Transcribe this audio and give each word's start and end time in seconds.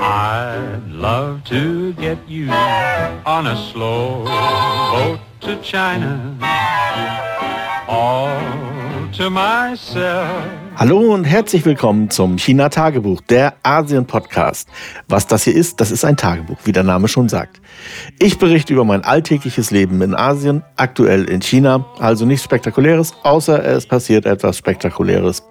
I'd 0.00 0.92
love 0.92 1.42
to 1.46 1.92
get 1.94 2.18
you 2.28 2.48
on 2.50 3.48
a 3.48 3.56
slow 3.72 4.24
boat 4.24 5.18
to 5.40 5.56
China. 5.60 6.36
All 7.88 8.40
to 9.14 9.28
myself. 9.28 10.28
Hallo 10.76 11.12
und 11.12 11.24
herzlich 11.24 11.64
willkommen 11.64 12.10
zum 12.10 12.38
China 12.38 12.68
Tagebuch, 12.68 13.20
der 13.22 13.54
Asien 13.64 14.06
Podcast. 14.06 14.68
Was 15.08 15.26
das 15.26 15.42
hier 15.42 15.56
ist, 15.56 15.80
das 15.80 15.90
ist 15.90 16.04
ein 16.04 16.16
Tagebuch, 16.16 16.58
wie 16.62 16.70
der 16.70 16.84
Name 16.84 17.08
schon 17.08 17.28
sagt. 17.28 17.60
Ich 18.20 18.38
berichte 18.38 18.74
über 18.74 18.84
mein 18.84 19.02
alltägliches 19.02 19.72
Leben 19.72 20.00
in 20.02 20.14
Asien, 20.14 20.62
aktuell 20.76 21.24
in 21.24 21.42
China, 21.42 21.84
also 21.98 22.24
nichts 22.24 22.44
Spektakuläres, 22.44 23.14
außer 23.24 23.64
es 23.64 23.86
passiert 23.86 24.26
etwas 24.26 24.56
Spektakuläres. 24.56 25.42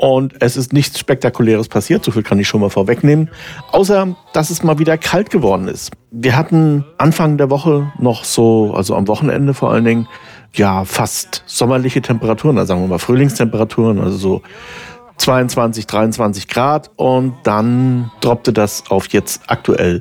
Und 0.00 0.40
es 0.40 0.56
ist 0.56 0.72
nichts 0.72 0.98
Spektakuläres 0.98 1.68
passiert, 1.68 2.06
so 2.06 2.10
viel 2.10 2.22
kann 2.22 2.38
ich 2.38 2.48
schon 2.48 2.62
mal 2.62 2.70
vorwegnehmen. 2.70 3.28
Außer, 3.70 4.16
dass 4.32 4.48
es 4.48 4.62
mal 4.62 4.78
wieder 4.78 4.96
kalt 4.96 5.28
geworden 5.28 5.68
ist. 5.68 5.90
Wir 6.10 6.38
hatten 6.38 6.86
Anfang 6.96 7.36
der 7.36 7.50
Woche 7.50 7.92
noch 7.98 8.24
so, 8.24 8.72
also 8.74 8.96
am 8.96 9.08
Wochenende 9.08 9.52
vor 9.52 9.70
allen 9.70 9.84
Dingen, 9.84 10.08
ja, 10.54 10.86
fast 10.86 11.42
sommerliche 11.44 12.00
Temperaturen, 12.00 12.56
also 12.56 12.68
sagen 12.68 12.80
wir 12.80 12.88
mal 12.88 12.98
Frühlingstemperaturen, 12.98 14.00
also 14.00 14.16
so 14.16 14.42
22, 15.18 15.86
23 15.86 16.48
Grad. 16.48 16.90
Und 16.96 17.34
dann 17.42 18.10
droppte 18.22 18.54
das 18.54 18.84
auf 18.88 19.08
jetzt 19.08 19.42
aktuell 19.48 20.00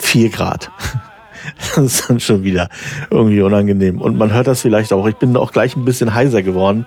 4 0.00 0.28
Grad. 0.28 0.70
Das 1.74 1.78
ist 1.78 2.10
dann 2.10 2.20
schon 2.20 2.42
wieder 2.42 2.68
irgendwie 3.10 3.40
unangenehm. 3.40 4.02
Und 4.02 4.18
man 4.18 4.32
hört 4.32 4.48
das 4.48 4.60
vielleicht 4.60 4.92
auch. 4.92 5.06
Ich 5.06 5.16
bin 5.16 5.34
auch 5.36 5.52
gleich 5.52 5.76
ein 5.76 5.84
bisschen 5.84 6.12
heiser 6.12 6.42
geworden. 6.42 6.84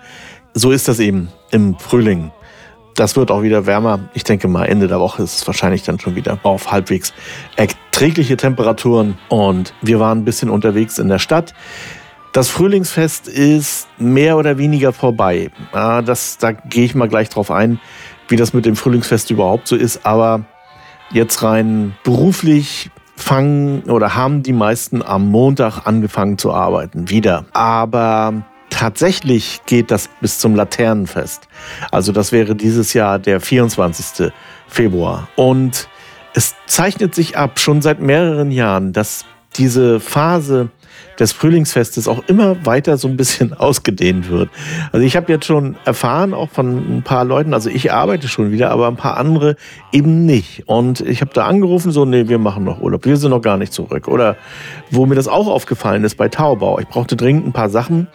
So 0.54 0.72
ist 0.72 0.88
das 0.90 1.00
eben 1.00 1.30
im 1.52 1.80
Frühling 1.80 2.32
das 2.96 3.16
wird 3.16 3.32
auch 3.32 3.42
wieder 3.42 3.66
wärmer. 3.66 4.00
Ich 4.14 4.24
denke 4.24 4.48
mal, 4.48 4.66
Ende 4.66 4.88
der 4.88 5.00
Woche 5.00 5.24
ist 5.24 5.40
es 5.40 5.48
wahrscheinlich 5.48 5.84
dann 5.84 6.00
schon 6.00 6.16
wieder 6.16 6.38
auf 6.44 6.72
halbwegs 6.72 7.14
erträgliche 7.56 8.38
Temperaturen. 8.38 9.18
Und 9.30 9.74
wir 9.82 10.00
waren 10.00 10.20
ein 10.20 10.26
bisschen 10.26 10.50
unterwegs 10.50 11.00
in 11.00 11.08
der 11.08 11.20
Stadt. 11.20 11.54
Das 12.34 12.50
Frühlingsfest 12.50 13.28
ist 13.28 13.88
mehr 13.98 14.38
oder 14.38 14.58
weniger 14.58 14.94
vorbei. 14.94 15.52
Das, 15.74 16.38
da 16.38 16.54
gehe 16.54 16.86
ich 16.86 16.96
mal 16.96 17.10
gleich 17.10 17.30
drauf 17.30 17.52
ein, 17.52 17.80
wie 18.30 18.38
das 18.38 18.54
mit 18.54 18.66
dem 18.66 18.76
Frühlingsfest 18.76 19.32
überhaupt 19.32 19.68
so 19.68 19.76
ist. 19.76 20.06
Aber 20.06 20.46
jetzt 21.12 21.44
rein 21.44 21.94
beruflich 22.04 22.90
fangen 23.18 23.84
oder 23.84 24.16
haben 24.16 24.44
die 24.44 24.54
meisten 24.54 25.02
am 25.02 25.30
Montag 25.30 25.86
angefangen 25.86 26.38
zu 26.38 26.54
arbeiten. 26.54 27.10
Wieder. 27.10 27.46
Aber 27.54 28.44
tatsächlich 28.82 29.62
geht 29.68 29.92
das 29.92 30.10
bis 30.22 30.40
zum 30.40 30.56
Laternenfest. 30.56 31.48
Also 31.92 32.12
das 32.12 32.32
wäre 32.32 32.56
dieses 32.56 32.94
Jahr 32.96 33.20
der 33.20 33.40
24. 33.40 34.32
Februar. 34.68 35.28
Und 35.36 35.88
es 36.34 36.56
zeichnet 36.66 37.14
sich 37.14 37.38
ab, 37.38 37.60
schon 37.60 37.84
seit 37.84 38.00
mehreren 38.00 38.50
Jahren, 38.50 38.92
dass 38.92 39.24
diese 39.56 40.00
Phase 40.00 40.70
des 41.22 41.32
Frühlingsfestes 41.34 42.08
auch 42.08 42.24
immer 42.28 42.66
weiter 42.66 42.98
so 42.98 43.08
ein 43.08 43.16
bisschen 43.16 43.54
ausgedehnt 43.58 44.30
wird. 44.30 44.50
Also 44.92 45.06
ich 45.06 45.16
habe 45.16 45.32
jetzt 45.32 45.46
schon 45.46 45.78
erfahren, 45.86 46.34
auch 46.34 46.50
von 46.50 46.98
ein 46.98 47.04
paar 47.04 47.24
Leuten, 47.24 47.54
also 47.54 47.70
ich 47.70 47.94
arbeite 47.94 48.28
schon 48.28 48.52
wieder, 48.52 48.72
aber 48.72 48.88
ein 48.88 48.96
paar 48.96 49.18
andere 49.18 49.56
eben 49.92 50.26
nicht. 50.26 50.64
Und 50.68 51.00
ich 51.02 51.22
habe 51.22 51.32
da 51.34 51.46
angerufen, 51.46 51.92
so, 51.92 52.06
nee, 52.06 52.28
wir 52.28 52.40
machen 52.40 52.64
noch 52.64 52.82
Urlaub, 52.82 53.06
wir 53.06 53.18
sind 53.18 53.30
noch 53.30 53.42
gar 53.42 53.58
nicht 53.58 53.72
zurück. 53.72 54.08
Oder 54.08 54.36
wo 54.90 55.06
mir 55.06 55.16
das 55.16 55.28
auch 55.28 55.48
aufgefallen 55.48 56.04
ist 56.04 56.16
bei 56.16 56.28
Taubau. 56.28 56.80
Ich 56.80 56.88
brauchte 56.88 57.16
dringend 57.16 57.46
ein 57.46 57.54
paar 57.54 57.70
Sachen, 57.70 58.08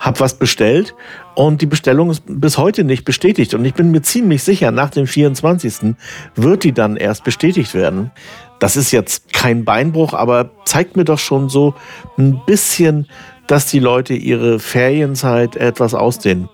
habe 0.00 0.20
was 0.20 0.34
bestellt 0.34 0.94
und 1.34 1.62
die 1.62 1.66
Bestellung 1.66 2.10
ist 2.10 2.22
bis 2.26 2.58
heute 2.58 2.84
nicht 2.84 3.04
bestätigt. 3.04 3.54
Und 3.54 3.64
ich 3.64 3.74
bin 3.74 3.90
mir 3.90 4.02
ziemlich 4.02 4.42
sicher, 4.42 4.70
nach 4.70 4.90
dem 4.90 5.06
24. 5.06 5.94
wird 6.34 6.64
die 6.64 6.72
dann 6.72 6.96
erst 6.96 7.24
bestätigt 7.24 7.74
werden. 7.74 8.10
Das 8.58 8.76
ist 8.76 8.92
jetzt 8.92 9.32
kein 9.32 9.64
Beinbruch, 9.64 10.14
aber 10.14 10.50
zeigt 10.64 10.96
mir 10.96 11.04
doch 11.04 11.18
schon 11.18 11.48
so 11.48 11.74
ein 12.18 12.40
bisschen, 12.46 13.08
dass 13.46 13.66
die 13.66 13.80
Leute 13.80 14.14
ihre 14.14 14.58
Ferienzeit 14.58 15.56
etwas 15.56 15.94
ausdehnen. 15.94 16.48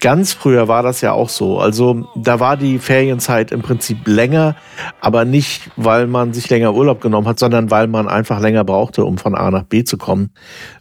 Ganz 0.00 0.34
früher 0.34 0.68
war 0.68 0.82
das 0.82 1.00
ja 1.00 1.12
auch 1.12 1.30
so. 1.30 1.58
Also 1.58 2.06
da 2.14 2.38
war 2.38 2.58
die 2.58 2.78
Ferienzeit 2.78 3.50
im 3.50 3.62
Prinzip 3.62 4.06
länger, 4.06 4.54
aber 5.00 5.24
nicht, 5.24 5.70
weil 5.76 6.06
man 6.06 6.34
sich 6.34 6.50
länger 6.50 6.74
Urlaub 6.74 7.00
genommen 7.00 7.26
hat, 7.26 7.38
sondern 7.38 7.70
weil 7.70 7.86
man 7.86 8.06
einfach 8.06 8.40
länger 8.40 8.62
brauchte, 8.62 9.04
um 9.06 9.16
von 9.16 9.34
A 9.34 9.50
nach 9.50 9.62
B 9.62 9.84
zu 9.84 9.96
kommen. 9.96 10.30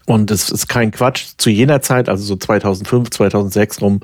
Und 0.05 0.29
es 0.29 0.49
ist 0.49 0.67
kein 0.67 0.91
Quatsch. 0.91 1.33
Zu 1.38 1.49
jener 1.49 1.81
Zeit, 1.81 2.09
also 2.09 2.23
so 2.23 2.35
2005, 2.35 3.09
2006 3.09 3.81
rum, 3.81 4.01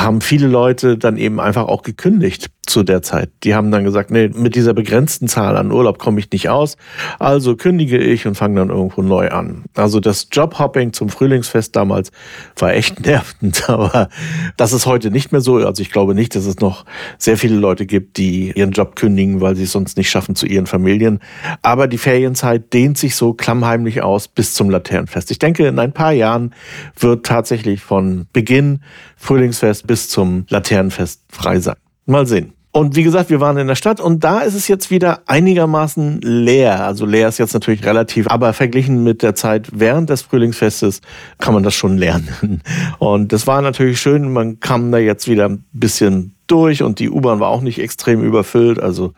haben 0.00 0.20
viele 0.20 0.48
Leute 0.48 0.98
dann 0.98 1.16
eben 1.16 1.38
einfach 1.40 1.66
auch 1.68 1.82
gekündigt 1.82 2.50
zu 2.66 2.82
der 2.82 3.00
Zeit. 3.00 3.30
Die 3.44 3.54
haben 3.54 3.70
dann 3.70 3.84
gesagt, 3.84 4.10
nee, 4.10 4.28
mit 4.28 4.56
dieser 4.56 4.74
begrenzten 4.74 5.28
Zahl 5.28 5.56
an 5.56 5.70
Urlaub 5.70 5.98
komme 5.98 6.18
ich 6.18 6.30
nicht 6.32 6.48
aus. 6.48 6.76
Also 7.20 7.54
kündige 7.54 7.96
ich 7.96 8.26
und 8.26 8.34
fange 8.34 8.58
dann 8.58 8.70
irgendwo 8.70 9.02
neu 9.02 9.28
an. 9.28 9.64
Also 9.74 10.00
das 10.00 10.28
Jobhopping 10.32 10.92
zum 10.92 11.08
Frühlingsfest 11.08 11.76
damals 11.76 12.10
war 12.58 12.74
echt 12.74 13.00
nervend. 13.06 13.70
Aber 13.70 14.08
das 14.56 14.72
ist 14.72 14.86
heute 14.86 15.12
nicht 15.12 15.30
mehr 15.30 15.40
so. 15.40 15.56
Also 15.56 15.80
ich 15.80 15.92
glaube 15.92 16.14
nicht, 16.16 16.34
dass 16.34 16.44
es 16.44 16.58
noch 16.58 16.84
sehr 17.18 17.38
viele 17.38 17.56
Leute 17.56 17.86
gibt, 17.86 18.16
die 18.16 18.52
ihren 18.52 18.72
Job 18.72 18.96
kündigen, 18.96 19.40
weil 19.40 19.54
sie 19.54 19.62
es 19.62 19.72
sonst 19.72 19.96
nicht 19.96 20.10
schaffen 20.10 20.34
zu 20.34 20.46
ihren 20.46 20.66
Familien. 20.66 21.20
Aber 21.62 21.86
die 21.86 21.98
Ferienzeit 21.98 22.72
dehnt 22.72 22.98
sich 22.98 23.14
so 23.14 23.32
klammheimlich 23.32 24.02
aus 24.02 24.26
bis 24.26 24.54
zum 24.54 24.70
Laternenfest. 24.70 25.30
Denke, 25.38 25.66
in 25.66 25.78
ein 25.78 25.92
paar 25.92 26.12
Jahren 26.12 26.54
wird 26.98 27.26
tatsächlich 27.26 27.80
von 27.80 28.26
Beginn 28.32 28.80
Frühlingsfest 29.16 29.86
bis 29.86 30.08
zum 30.08 30.46
Laternenfest 30.48 31.22
frei 31.28 31.60
sein. 31.60 31.76
Mal 32.06 32.26
sehen. 32.26 32.52
Und 32.76 32.94
wie 32.94 33.04
gesagt, 33.04 33.30
wir 33.30 33.40
waren 33.40 33.56
in 33.56 33.68
der 33.68 33.74
Stadt 33.74 34.00
und 34.00 34.22
da 34.22 34.40
ist 34.40 34.52
es 34.52 34.68
jetzt 34.68 34.90
wieder 34.90 35.20
einigermaßen 35.24 36.20
leer. 36.20 36.84
Also 36.84 37.06
leer 37.06 37.26
ist 37.26 37.38
jetzt 37.38 37.54
natürlich 37.54 37.86
relativ, 37.86 38.28
aber 38.28 38.52
verglichen 38.52 39.02
mit 39.02 39.22
der 39.22 39.34
Zeit 39.34 39.70
während 39.72 40.10
des 40.10 40.20
Frühlingsfestes 40.20 41.00
kann 41.38 41.54
man 41.54 41.62
das 41.62 41.72
schon 41.72 41.96
lernen. 41.96 42.60
Und 42.98 43.32
das 43.32 43.46
war 43.46 43.62
natürlich 43.62 43.98
schön. 43.98 44.30
Man 44.30 44.60
kam 44.60 44.92
da 44.92 44.98
jetzt 44.98 45.26
wieder 45.26 45.48
ein 45.48 45.64
bisschen 45.72 46.34
durch 46.48 46.82
und 46.82 46.98
die 46.98 47.08
U-Bahn 47.08 47.40
war 47.40 47.48
auch 47.48 47.62
nicht 47.62 47.80
extrem 47.80 48.22
überfüllt. 48.22 48.78
Also 48.78 49.14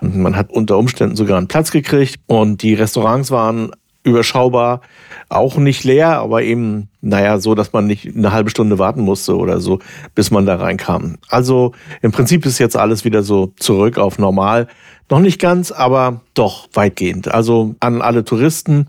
man 0.00 0.34
hat 0.34 0.50
unter 0.50 0.76
Umständen 0.76 1.14
sogar 1.14 1.38
einen 1.38 1.46
Platz 1.46 1.70
gekriegt 1.70 2.16
und 2.26 2.62
die 2.62 2.74
Restaurants 2.74 3.30
waren 3.30 3.70
überschaubar, 4.08 4.80
auch 5.28 5.56
nicht 5.56 5.84
leer, 5.84 6.18
aber 6.18 6.42
eben, 6.42 6.88
naja, 7.00 7.38
so, 7.38 7.54
dass 7.54 7.72
man 7.72 7.86
nicht 7.86 8.16
eine 8.16 8.32
halbe 8.32 8.50
Stunde 8.50 8.78
warten 8.78 9.02
musste 9.02 9.36
oder 9.36 9.60
so, 9.60 9.78
bis 10.14 10.30
man 10.30 10.46
da 10.46 10.56
reinkam. 10.56 11.16
Also 11.28 11.72
im 12.02 12.12
Prinzip 12.12 12.46
ist 12.46 12.58
jetzt 12.58 12.76
alles 12.76 13.04
wieder 13.04 13.22
so 13.22 13.52
zurück 13.58 13.98
auf 13.98 14.18
normal. 14.18 14.68
Noch 15.10 15.20
nicht 15.20 15.40
ganz, 15.40 15.70
aber 15.70 16.20
doch 16.34 16.68
weitgehend. 16.72 17.28
Also 17.28 17.74
an 17.80 18.02
alle 18.02 18.24
Touristen, 18.24 18.88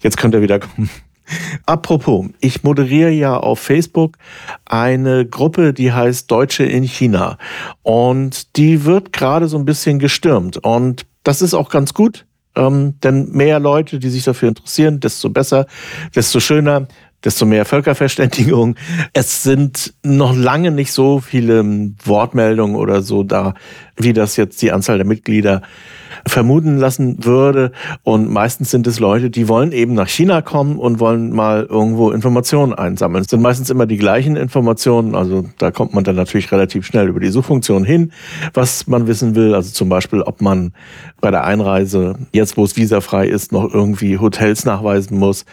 jetzt 0.00 0.16
könnt 0.16 0.34
ihr 0.34 0.42
wieder 0.42 0.60
kommen. 0.60 0.90
Apropos, 1.66 2.26
ich 2.40 2.62
moderiere 2.64 3.10
ja 3.10 3.36
auf 3.36 3.60
Facebook 3.60 4.16
eine 4.64 5.26
Gruppe, 5.26 5.72
die 5.72 5.92
heißt 5.92 6.30
Deutsche 6.30 6.64
in 6.64 6.82
China. 6.84 7.38
Und 7.82 8.56
die 8.56 8.84
wird 8.84 9.12
gerade 9.12 9.48
so 9.48 9.56
ein 9.58 9.64
bisschen 9.64 9.98
gestürmt. 9.98 10.56
Und 10.58 11.06
das 11.22 11.42
ist 11.42 11.54
auch 11.54 11.70
ganz 11.70 11.94
gut, 11.94 12.26
ähm, 12.56 12.94
denn 13.02 13.30
mehr 13.32 13.60
Leute, 13.60 13.98
die 13.98 14.10
sich 14.10 14.24
dafür 14.24 14.48
interessieren, 14.48 15.00
desto 15.00 15.30
besser, 15.30 15.66
desto 16.14 16.40
schöner, 16.40 16.88
desto 17.24 17.46
mehr 17.46 17.64
Völkerverständigung. 17.64 18.76
Es 19.12 19.42
sind 19.42 19.94
noch 20.02 20.34
lange 20.34 20.70
nicht 20.70 20.92
so 20.92 21.20
viele 21.20 21.64
Wortmeldungen 22.04 22.76
oder 22.76 23.02
so 23.02 23.22
da, 23.22 23.54
wie 23.96 24.12
das 24.12 24.36
jetzt 24.36 24.62
die 24.62 24.72
Anzahl 24.72 24.98
der 24.98 25.06
Mitglieder 25.06 25.62
vermuten 26.26 26.78
lassen 26.78 27.24
würde. 27.24 27.72
Und 28.02 28.30
meistens 28.30 28.70
sind 28.70 28.86
es 28.86 29.00
Leute, 29.00 29.30
die 29.30 29.48
wollen 29.48 29.72
eben 29.72 29.94
nach 29.94 30.08
China 30.08 30.42
kommen 30.42 30.78
und 30.78 31.00
wollen 31.00 31.30
mal 31.32 31.66
irgendwo 31.68 32.10
Informationen 32.10 32.74
einsammeln. 32.74 33.22
Es 33.22 33.30
sind 33.30 33.42
meistens 33.42 33.70
immer 33.70 33.86
die 33.86 33.96
gleichen 33.96 34.36
Informationen. 34.36 35.14
Also 35.14 35.44
da 35.58 35.70
kommt 35.70 35.94
man 35.94 36.04
dann 36.04 36.16
natürlich 36.16 36.50
relativ 36.52 36.86
schnell 36.86 37.08
über 37.08 37.20
die 37.20 37.28
Suchfunktion 37.28 37.84
hin, 37.84 38.12
was 38.54 38.86
man 38.86 39.06
wissen 39.06 39.34
will. 39.34 39.54
Also 39.54 39.72
zum 39.72 39.88
Beispiel, 39.88 40.22
ob 40.22 40.40
man 40.40 40.72
bei 41.20 41.30
der 41.30 41.44
Einreise, 41.44 42.16
jetzt 42.32 42.56
wo 42.56 42.64
es 42.64 42.76
visafrei 42.76 43.26
ist, 43.26 43.52
noch 43.52 43.72
irgendwie 43.72 44.18
Hotels 44.18 44.64
nachweisen 44.64 45.18
muss 45.18 45.44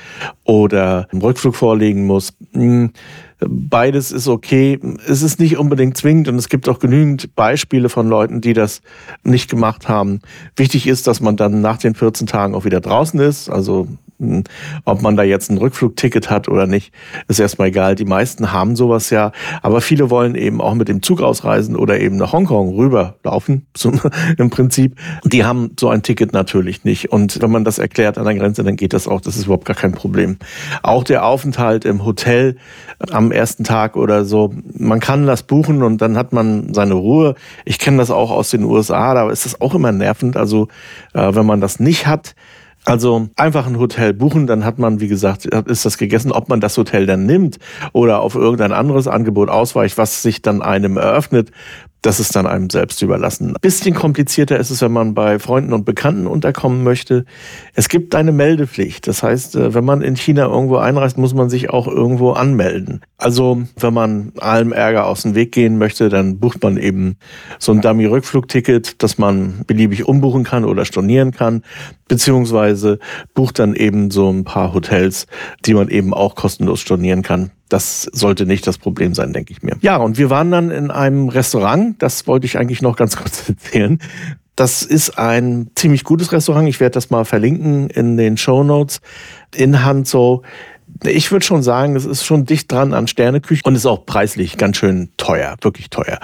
oder 0.44 1.08
einen 1.12 1.22
Rückflug 1.22 1.56
vorlegen 1.58 2.06
muss. 2.06 2.34
Hm, 2.54 2.92
Beides 3.40 4.12
ist 4.12 4.28
okay. 4.28 4.80
Es 5.08 5.22
ist 5.22 5.40
nicht 5.40 5.58
unbedingt 5.58 5.96
zwingend 5.96 6.28
und 6.28 6.36
es 6.38 6.50
gibt 6.50 6.68
auch 6.68 6.80
genügend 6.80 7.36
Beispiele 7.36 7.88
von 7.88 8.10
Leuten, 8.10 8.42
die 8.42 8.54
das 8.54 8.82
nicht 9.24 9.48
gemacht 9.50 9.88
haben. 9.88 10.22
Wichtig 10.56 10.88
ist, 10.88 11.06
dass 11.06 11.22
man 11.22 11.38
dann 11.38 11.62
nach 11.62 11.78
den 11.78 11.94
14 11.94 12.26
Tagen 12.26 12.56
auch 12.56 12.66
wieder 12.66 12.82
draußen 12.82 13.20
ist. 13.20 13.50
Also 13.50 13.88
ob 14.86 15.02
man 15.02 15.16
da 15.16 15.24
jetzt 15.24 15.52
ein 15.52 15.58
Rückflugticket 15.58 16.30
hat 16.30 16.48
oder 16.50 16.66
nicht, 16.66 16.92
ist 17.28 17.40
erstmal 17.40 17.68
egal. 17.68 17.96
Die 17.96 18.06
meisten 18.06 18.52
haben 18.52 18.76
sowas 18.76 19.10
ja, 19.10 19.32
aber 19.62 19.82
viele 19.82 20.10
wollen 20.10 20.36
eben 20.36 20.60
auch 20.60 20.74
mit 20.74 20.88
dem 20.88 21.02
Zug 21.02 21.22
ausreisen 21.22 21.76
oder 21.76 22.00
eben 22.00 22.18
nach 22.18 22.34
Hongkong 22.34 22.76
rüberlaufen, 22.76 23.68
zum, 23.74 24.00
im 24.38 24.50
Prinzip. 24.50 24.96
Die 25.24 25.46
haben 25.46 25.72
so 25.80 25.90
ein 25.90 26.02
Ticket 26.02 26.34
natürlich 26.34 26.84
nicht. 26.84 27.12
Und 27.12 27.42
wenn 27.42 27.52
man 27.52 27.64
das 27.64 27.78
erklärt 27.78 28.18
an 28.18 28.26
der 28.26 28.36
Grenze, 28.36 28.64
dann 28.64 28.76
geht 28.76 28.94
das 28.94 29.08
auch. 29.08 29.22
Das 29.22 29.36
ist 29.36 29.46
überhaupt 29.46 29.66
gar 29.66 29.76
kein 29.76 29.92
Problem. 29.92 30.38
Auch 30.82 31.04
der 31.04 31.26
Aufenthalt 31.26 31.86
im 31.86 32.04
Hotel 32.04 32.58
am 33.12 33.32
ersten 33.32 33.64
Tag 33.64 33.96
oder 33.96 34.26
so, 34.26 34.54
man 34.78 35.00
kann 35.00 35.28
das 35.28 35.44
buchen 35.44 35.84
und 35.84 36.02
dann 36.02 36.18
hat 36.18 36.34
man 36.34 36.74
seine 36.74 36.96
Ruhe. 36.96 37.36
Ich 37.66 37.78
kenne 37.78 37.98
das 37.98 38.10
auch 38.10 38.32
aus 38.32 38.50
den 38.50 38.64
USA, 38.64 39.14
da 39.14 39.30
ist 39.30 39.46
das 39.46 39.62
auch 39.62 39.76
immer 39.76 39.92
nervend. 39.92 40.36
Also 40.38 40.68
äh, 41.14 41.36
wenn 41.36 41.46
man 41.46 41.62
das 41.62 41.80
nicht 41.80 42.08
hat, 42.08 42.36
also 42.88 43.28
einfach 43.36 43.68
ein 43.68 43.80
Hotel 43.80 44.14
buchen, 44.14 44.48
dann 44.48 44.64
hat 44.64 44.80
man, 44.80 45.02
wie 45.02 45.10
gesagt, 45.10 45.46
ist 45.46 45.86
das 45.86 45.98
gegessen, 45.98 46.32
ob 46.32 46.48
man 46.48 46.62
das 46.62 46.78
Hotel 46.78 47.06
dann 47.06 47.26
nimmt 47.26 47.58
oder 47.92 48.22
auf 48.22 48.36
irgendein 48.36 48.72
anderes 48.72 49.08
Angebot 49.08 49.50
ausweicht, 49.50 49.98
was 49.98 50.22
sich 50.22 50.42
dann 50.42 50.62
einem 50.62 50.96
eröffnet, 50.96 51.52
das 52.02 52.22
ist 52.22 52.36
dann 52.36 52.46
einem 52.46 52.70
selbst 52.70 53.02
überlassen. 53.02 53.54
Bisschen 53.60 53.94
komplizierter 53.94 54.58
ist 54.58 54.70
es, 54.70 54.82
wenn 54.82 54.94
man 54.94 55.14
bei 55.14 55.40
Freunden 55.40 55.74
und 55.74 55.84
Bekannten 55.84 56.28
unterkommen 56.28 56.84
möchte. 56.84 57.26
Es 57.74 57.90
gibt 57.90 58.16
eine 58.16 58.32
Meldepflicht. 58.32 59.08
Das 59.08 59.24
heißt, 59.24 59.56
äh, 59.56 59.74
wenn 59.74 59.84
man 59.84 60.02
in 60.02 60.16
China 60.16 60.46
irgendwo 60.46 60.78
einreist, 60.78 61.18
muss 61.18 61.34
man 61.34 61.50
sich 61.50 61.70
auch 61.70 61.88
irgendwo 61.88 62.32
anmelden. 62.32 63.02
Also, 63.18 63.64
wenn 63.78 63.94
man 63.94 64.32
allem 64.38 64.72
Ärger 64.72 65.08
aus 65.08 65.24
dem 65.24 65.36
Weg 65.36 65.52
gehen 65.52 65.78
möchte, 65.78 66.08
dann 66.08 66.40
bucht 66.40 66.64
man 66.64 66.78
eben 66.78 67.18
so 67.60 67.72
ein 67.72 67.82
Dummy-Rückflugticket, 67.82 69.02
das 69.02 69.18
man 69.18 69.64
beliebig 69.66 70.08
umbuchen 70.08 70.44
kann 70.44 70.66
oder 70.66 70.86
stornieren 70.86 71.32
kann, 71.32 71.64
beziehungsweise 72.08 73.00
bucht 73.34 73.60
dann 73.60 73.76
eben 73.76 74.12
so 74.12 74.30
ein 74.30 74.44
paar 74.44 74.74
Hotels, 74.74 75.28
die 75.66 75.74
man 75.74 75.90
eben 75.90 76.14
auch 76.14 76.36
kostenlos 76.36 76.80
stornieren 76.82 77.24
kann. 77.24 77.52
Das 77.70 78.04
sollte 78.04 78.46
nicht 78.46 78.66
das 78.66 78.78
Problem 78.78 79.14
sein, 79.14 79.34
denke 79.34 79.52
ich 79.52 79.62
mir. 79.62 79.76
Ja, 79.82 79.98
und 79.98 80.18
wir 80.18 80.30
waren 80.30 80.52
dann 80.52 80.72
in 80.72 80.90
einem 80.90 81.30
Restaurant, 81.30 82.02
das 82.02 82.28
wollte 82.28 82.46
ich 82.46 82.58
eigentlich 82.58 82.82
noch 82.82 82.96
ganz 82.96 83.16
kurz 83.18 83.50
erzählen. 83.50 84.00
Das 84.56 84.82
ist 84.82 85.20
ein 85.20 85.70
ziemlich 85.76 86.04
gutes 86.04 86.32
Restaurant. 86.32 86.68
Ich 86.68 86.80
werde 86.80 86.94
das 86.94 87.12
mal 87.12 87.26
verlinken 87.26 87.92
in 87.92 88.18
den 88.18 88.38
Show 88.38 88.64
Notes 88.64 89.02
in 89.56 89.84
Hanzhou. 89.84 90.42
Ich 91.04 91.32
würde 91.32 91.46
schon 91.46 91.62
sagen, 91.62 91.96
es 91.96 92.06
ist 92.06 92.26
schon 92.26 92.46
dicht 92.46 92.72
dran 92.72 92.94
an 92.94 93.08
Sterneküche 93.08 93.62
und 93.66 93.76
ist 93.76 93.86
auch 93.86 94.06
preislich 94.08 94.58
ganz 94.58 94.78
schön 94.78 95.10
teuer, 95.18 95.58
wirklich 95.62 95.92
teuer. 95.92 96.18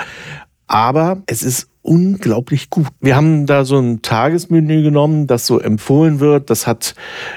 Aber 0.67 1.21
es 1.27 1.43
ist 1.43 1.67
unglaublich 1.83 2.69
gut. 2.69 2.87
Wir 3.01 3.15
haben 3.15 3.45
da 3.45 3.65
so 3.65 3.77
ein 3.77 4.01
Tagesmenü 4.01 4.83
genommen, 4.83 5.27
das 5.27 5.45
so 5.45 5.59
empfohlen 5.59 6.21
wird. 6.21 6.49
Das 6.49 6.65
hat, 6.65 6.95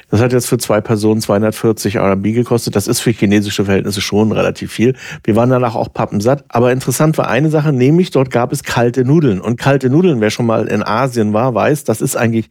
das 0.08 0.20
hat 0.20 0.32
jetzt 0.32 0.46
für 0.46 0.56
zwei 0.56 0.80
Personen 0.80 1.20
240 1.20 1.98
RMB 1.98 2.22
gekostet. 2.22 2.76
Das 2.76 2.86
ist 2.86 3.00
für 3.00 3.10
chinesische 3.10 3.64
Verhältnisse 3.64 4.00
schon 4.00 4.30
relativ 4.30 4.72
viel. 4.72 4.94
Wir 5.24 5.34
waren 5.34 5.50
danach 5.50 5.74
auch 5.74 5.92
pappensatt. 5.92 6.44
Aber 6.48 6.70
interessant 6.72 7.18
war 7.18 7.28
eine 7.28 7.50
Sache, 7.50 7.72
nämlich 7.72 8.12
dort 8.12 8.30
gab 8.30 8.52
es 8.52 8.62
kalte 8.62 9.04
Nudeln. 9.04 9.40
Und 9.40 9.58
kalte 9.58 9.90
Nudeln, 9.90 10.20
wer 10.20 10.30
schon 10.30 10.46
mal 10.46 10.68
in 10.68 10.84
Asien 10.84 11.32
war, 11.32 11.52
weiß, 11.52 11.82
das 11.82 12.00
ist 12.00 12.16
eigentlich 12.16 12.48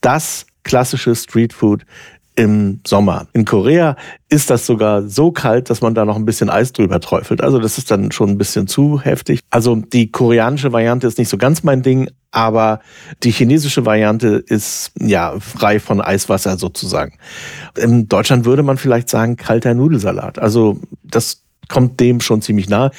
das 0.00 0.46
klassische 0.64 1.14
Streetfood 1.14 1.86
im 2.36 2.80
Sommer. 2.86 3.26
In 3.32 3.44
Korea 3.44 3.96
ist 4.28 4.50
das 4.50 4.66
sogar 4.66 5.02
so 5.08 5.32
kalt, 5.32 5.70
dass 5.70 5.80
man 5.80 5.94
da 5.94 6.04
noch 6.04 6.16
ein 6.16 6.26
bisschen 6.26 6.50
Eis 6.50 6.72
drüber 6.72 7.00
träufelt. 7.00 7.40
Also 7.40 7.58
das 7.58 7.78
ist 7.78 7.90
dann 7.90 8.12
schon 8.12 8.30
ein 8.30 8.38
bisschen 8.38 8.66
zu 8.66 9.00
heftig. 9.00 9.40
Also 9.50 9.76
die 9.76 10.10
koreanische 10.12 10.72
Variante 10.72 11.06
ist 11.06 11.18
nicht 11.18 11.30
so 11.30 11.38
ganz 11.38 11.62
mein 11.62 11.82
Ding, 11.82 12.10
aber 12.30 12.80
die 13.22 13.30
chinesische 13.30 13.86
Variante 13.86 14.44
ist 14.46 14.92
ja 15.00 15.34
frei 15.40 15.80
von 15.80 16.02
Eiswasser 16.02 16.58
sozusagen. 16.58 17.16
In 17.76 18.08
Deutschland 18.08 18.44
würde 18.44 18.62
man 18.62 18.76
vielleicht 18.76 19.08
sagen 19.08 19.36
kalter 19.36 19.72
Nudelsalat. 19.72 20.38
Also 20.38 20.78
das 21.02 21.45
kommt 21.68 22.00
dem 22.00 22.20
schon 22.20 22.42
ziemlich 22.42 22.68
nah. 22.68 22.90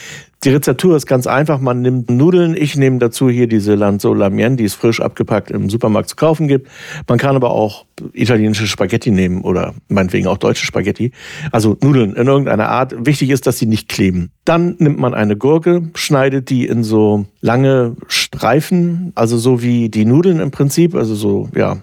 Die 0.43 0.49
Rezeptur 0.49 0.95
ist 0.95 1.07
ganz 1.07 1.25
einfach. 1.25 1.59
Man 1.59 1.81
nimmt 1.81 2.11
Nudeln. 2.11 2.55
Ich 2.55 2.75
nehme 2.75 2.99
dazu 2.99 3.27
hier 3.27 3.47
diese 3.47 3.73
Lanzo 3.73 4.13
Lamien, 4.13 4.55
die 4.55 4.65
es 4.65 4.75
frisch 4.75 5.01
abgepackt 5.01 5.49
im 5.49 5.69
Supermarkt 5.69 6.09
zu 6.09 6.15
kaufen 6.15 6.47
gibt. 6.47 6.69
Man 7.07 7.17
kann 7.17 7.35
aber 7.35 7.51
auch 7.51 7.85
italienische 8.13 8.67
Spaghetti 8.67 9.09
nehmen 9.09 9.41
oder 9.41 9.73
meinetwegen 9.87 10.27
auch 10.27 10.37
deutsche 10.37 10.65
Spaghetti. 10.65 11.11
Also 11.51 11.75
Nudeln 11.81 12.13
in 12.13 12.27
irgendeiner 12.27 12.69
Art. 12.69 12.93
Wichtig 13.05 13.31
ist, 13.31 13.47
dass 13.47 13.57
sie 13.57 13.65
nicht 13.65 13.89
kleben. 13.89 14.31
Dann 14.45 14.75
nimmt 14.77 14.99
man 14.99 15.15
eine 15.15 15.37
Gurke, 15.37 15.89
schneidet 15.95 16.51
die 16.51 16.67
in 16.67 16.83
so 16.83 17.25
lange 17.41 17.95
Streifen, 18.07 19.13
also 19.15 19.37
so 19.37 19.63
wie 19.63 19.89
die 19.89 20.05
Nudeln 20.05 20.39
im 20.39 20.51
Prinzip, 20.51 20.93
also 20.93 21.15
so, 21.15 21.49
ja, 21.55 21.81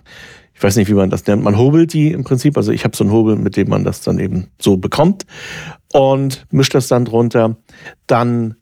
ich 0.54 0.62
weiß 0.62 0.76
nicht, 0.76 0.88
wie 0.88 0.94
man 0.94 1.10
das 1.10 1.26
nennt. 1.26 1.42
Man 1.42 1.58
hobelt 1.58 1.92
die 1.92 2.12
im 2.12 2.22
Prinzip. 2.22 2.56
Also 2.56 2.70
ich 2.70 2.84
habe 2.84 2.96
so 2.96 3.02
einen 3.02 3.12
Hobel, 3.12 3.34
mit 3.34 3.56
dem 3.56 3.68
man 3.68 3.82
das 3.82 4.02
dann 4.02 4.20
eben 4.20 4.46
so 4.60 4.76
bekommt 4.76 5.26
und 5.94 6.44
mischt 6.50 6.74
das 6.74 6.88
dann 6.88 7.04
drunter. 7.04 7.56
Dann 8.08 8.56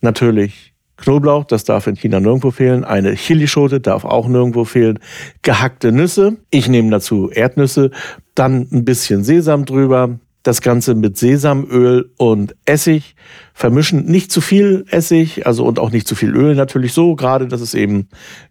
natürlich 0.00 0.72
Knoblauch, 0.96 1.44
das 1.44 1.64
darf 1.64 1.86
in 1.86 1.96
China 1.96 2.18
nirgendwo 2.18 2.50
fehlen. 2.50 2.82
Eine 2.82 3.12
Chilischote 3.12 3.80
darf 3.80 4.04
auch 4.04 4.26
nirgendwo 4.26 4.64
fehlen. 4.64 4.98
Gehackte 5.42 5.92
Nüsse. 5.92 6.38
Ich 6.50 6.68
nehme 6.68 6.90
dazu 6.90 7.30
Erdnüsse. 7.30 7.90
Dann 8.34 8.66
ein 8.72 8.84
bisschen 8.84 9.22
Sesam 9.22 9.64
drüber. 9.66 10.18
Das 10.42 10.62
Ganze 10.62 10.94
mit 10.94 11.18
Sesamöl 11.18 12.10
und 12.16 12.56
Essig 12.64 13.14
vermischen. 13.58 14.04
Nicht 14.04 14.30
zu 14.30 14.40
viel 14.40 14.84
Essig, 14.88 15.44
also 15.44 15.64
und 15.64 15.80
auch 15.80 15.90
nicht 15.90 16.06
zu 16.06 16.14
viel 16.14 16.30
Öl 16.30 16.54
natürlich 16.54 16.92
so, 16.92 17.16
gerade 17.16 17.48
dass 17.48 17.60
es 17.60 17.74
eben 17.74 18.06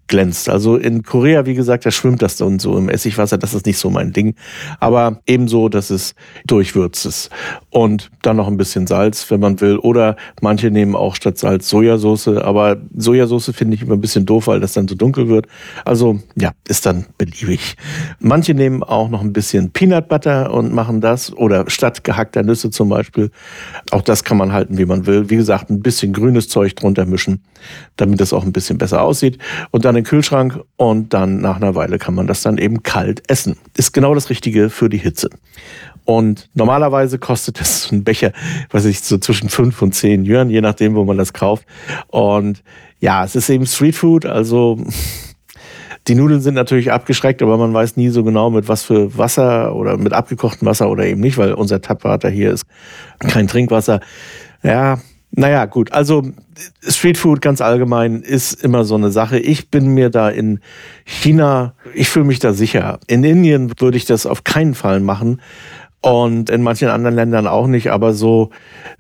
glänzt. 0.08 0.50
Also 0.50 0.78
in 0.78 1.04
Korea, 1.04 1.46
wie 1.46 1.54
gesagt, 1.54 1.86
da 1.86 1.92
schwimmt 1.92 2.22
das 2.22 2.38
dann 2.38 2.60
so 2.60 2.78
im 2.78 2.90
Essigwasser, 2.90 3.38
das 3.38 3.54
ist 3.54 3.66
nicht 3.66 3.78
so 3.78 3.90
mein 3.90 4.14
Ding. 4.14 4.36
Aber 4.80 5.22
ebenso, 5.26 5.70
dass 5.70 5.90
es 5.90 6.16
durchwürzt 6.46 7.06
ist. 7.06 7.30
Und 7.70 8.10
dann 8.22 8.38
noch 8.38 8.48
ein 8.48 8.58
bisschen 8.58 8.88
Salz, 8.88 9.30
wenn 9.30 9.40
man 9.40 9.60
will. 9.62 9.78
Oder 9.78 10.16
manche 10.42 10.72
nehmen 10.72 10.96
auch 10.96 11.16
statt 11.16 11.38
Salz 11.38 11.70
Sojasauce. 11.70 12.30
Aber 12.30 12.78
Sojasauce 12.96 13.52
finde 13.54 13.76
ich 13.76 13.82
immer 13.82 13.94
ein 13.96 14.02
bisschen 14.02 14.26
doof, 14.26 14.48
weil 14.48 14.60
das 14.60 14.74
dann 14.74 14.88
so 14.88 14.96
dunkel 14.96 15.28
wird. 15.28 15.48
Also 15.86 16.20
ja, 16.36 16.52
ist 16.68 16.86
dann 16.86 17.06
beliebig. 17.18 17.76
Manche 18.20 18.54
nehmen 18.54 18.84
auch 18.84 19.10
noch 19.10 19.22
ein 19.22 19.34
bisschen 19.34 19.72
Peanut 19.72 20.08
Butter 20.08 20.54
und 20.54 20.74
machen 20.74 21.02
das. 21.02 21.36
Oder 21.36 21.70
statt 21.70 22.04
gehackter 22.04 22.44
Nüsse 22.44 22.70
zum 22.72 22.90
Beispiel. 22.90 23.32
Auch 23.92 24.02
das 24.02 24.24
kann 24.24 24.38
man 24.38 24.54
halten, 24.54 24.78
wie 24.78 24.86
man 24.86 24.97
will. 25.06 25.30
Wie 25.30 25.36
gesagt, 25.36 25.70
ein 25.70 25.82
bisschen 25.82 26.14
grünes 26.14 26.50
Zeug 26.50 26.76
drunter 26.76 27.06
mischen, 27.06 27.44
damit 27.98 28.20
es 28.22 28.34
auch 28.34 28.44
ein 28.44 28.54
bisschen 28.54 28.78
besser 28.78 29.02
aussieht. 29.02 29.38
Und 29.72 29.86
dann 29.86 29.96
den 29.96 30.04
Kühlschrank 30.04 30.60
und 30.78 31.14
dann 31.14 31.40
nach 31.40 31.58
einer 31.58 31.76
Weile 31.76 31.98
kann 32.00 32.16
man 32.16 32.28
das 32.28 32.42
dann 32.42 32.58
eben 32.58 32.84
kalt 32.84 33.30
essen. 33.30 33.58
Ist 33.76 33.94
genau 33.94 34.16
das 34.16 34.30
Richtige 34.30 34.70
für 34.70 34.90
die 34.90 34.98
Hitze. 34.98 35.30
Und 36.08 36.50
normalerweise 36.54 37.20
kostet 37.20 37.60
das 37.60 37.92
ein 37.92 38.04
Becher, 38.06 38.32
weiß 38.72 38.86
ich, 38.86 39.02
so 39.02 39.18
zwischen 39.18 39.50
fünf 39.50 39.82
und 39.82 39.94
zehn 39.94 40.26
Yuan, 40.26 40.50
je 40.50 40.62
nachdem, 40.62 40.96
wo 40.96 41.04
man 41.04 41.18
das 41.18 41.34
kauft. 41.34 41.66
Und 42.08 42.64
ja, 43.00 43.26
es 43.26 43.36
ist 43.36 43.50
eben 43.50 43.66
Streetfood, 43.66 44.26
also 44.26 44.80
die 46.08 46.16
Nudeln 46.16 46.40
sind 46.40 46.54
natürlich 46.54 46.94
abgeschreckt, 46.94 47.42
aber 47.42 47.58
man 47.58 47.74
weiß 47.74 47.98
nie 47.98 48.08
so 48.10 48.24
genau, 48.24 48.50
mit 48.50 48.70
was 48.70 48.84
für 48.84 49.18
Wasser 49.18 49.76
oder 49.76 49.98
mit 49.98 50.14
abgekochtem 50.14 50.66
Wasser 50.66 50.90
oder 50.90 51.06
eben 51.06 51.20
nicht, 51.20 51.38
weil 51.38 51.54
unser 51.54 51.82
Tapwater 51.82 52.30
hier 52.30 52.54
ist 52.54 52.66
kein 53.20 53.48
Trinkwasser. 53.48 54.00
Ja, 54.64 55.00
naja, 55.32 55.66
gut. 55.66 55.92
Also 55.92 56.24
Streetfood 56.88 57.42
ganz 57.42 57.62
allgemein 57.62 58.22
ist 58.22 58.54
immer 58.64 58.86
so 58.86 58.96
eine 58.96 59.12
Sache. 59.12 59.38
Ich 59.38 59.70
bin 59.70 59.94
mir 59.94 60.10
da 60.10 60.30
in 60.30 60.60
China, 61.06 61.74
ich 61.94 62.10
fühle 62.10 62.26
mich 62.26 62.40
da 62.40 62.54
sicher. 62.54 63.00
In 63.08 63.24
Indien 63.24 63.72
würde 63.80 63.98
ich 63.98 64.06
das 64.06 64.26
auf 64.26 64.44
keinen 64.44 64.74
Fall 64.74 65.00
machen. 65.00 65.42
Und 66.00 66.50
in 66.50 66.62
manchen 66.62 66.90
anderen 66.90 67.16
Ländern 67.16 67.48
auch 67.48 67.68
nicht, 67.68 67.92
aber 67.92 68.14
so 68.14 68.52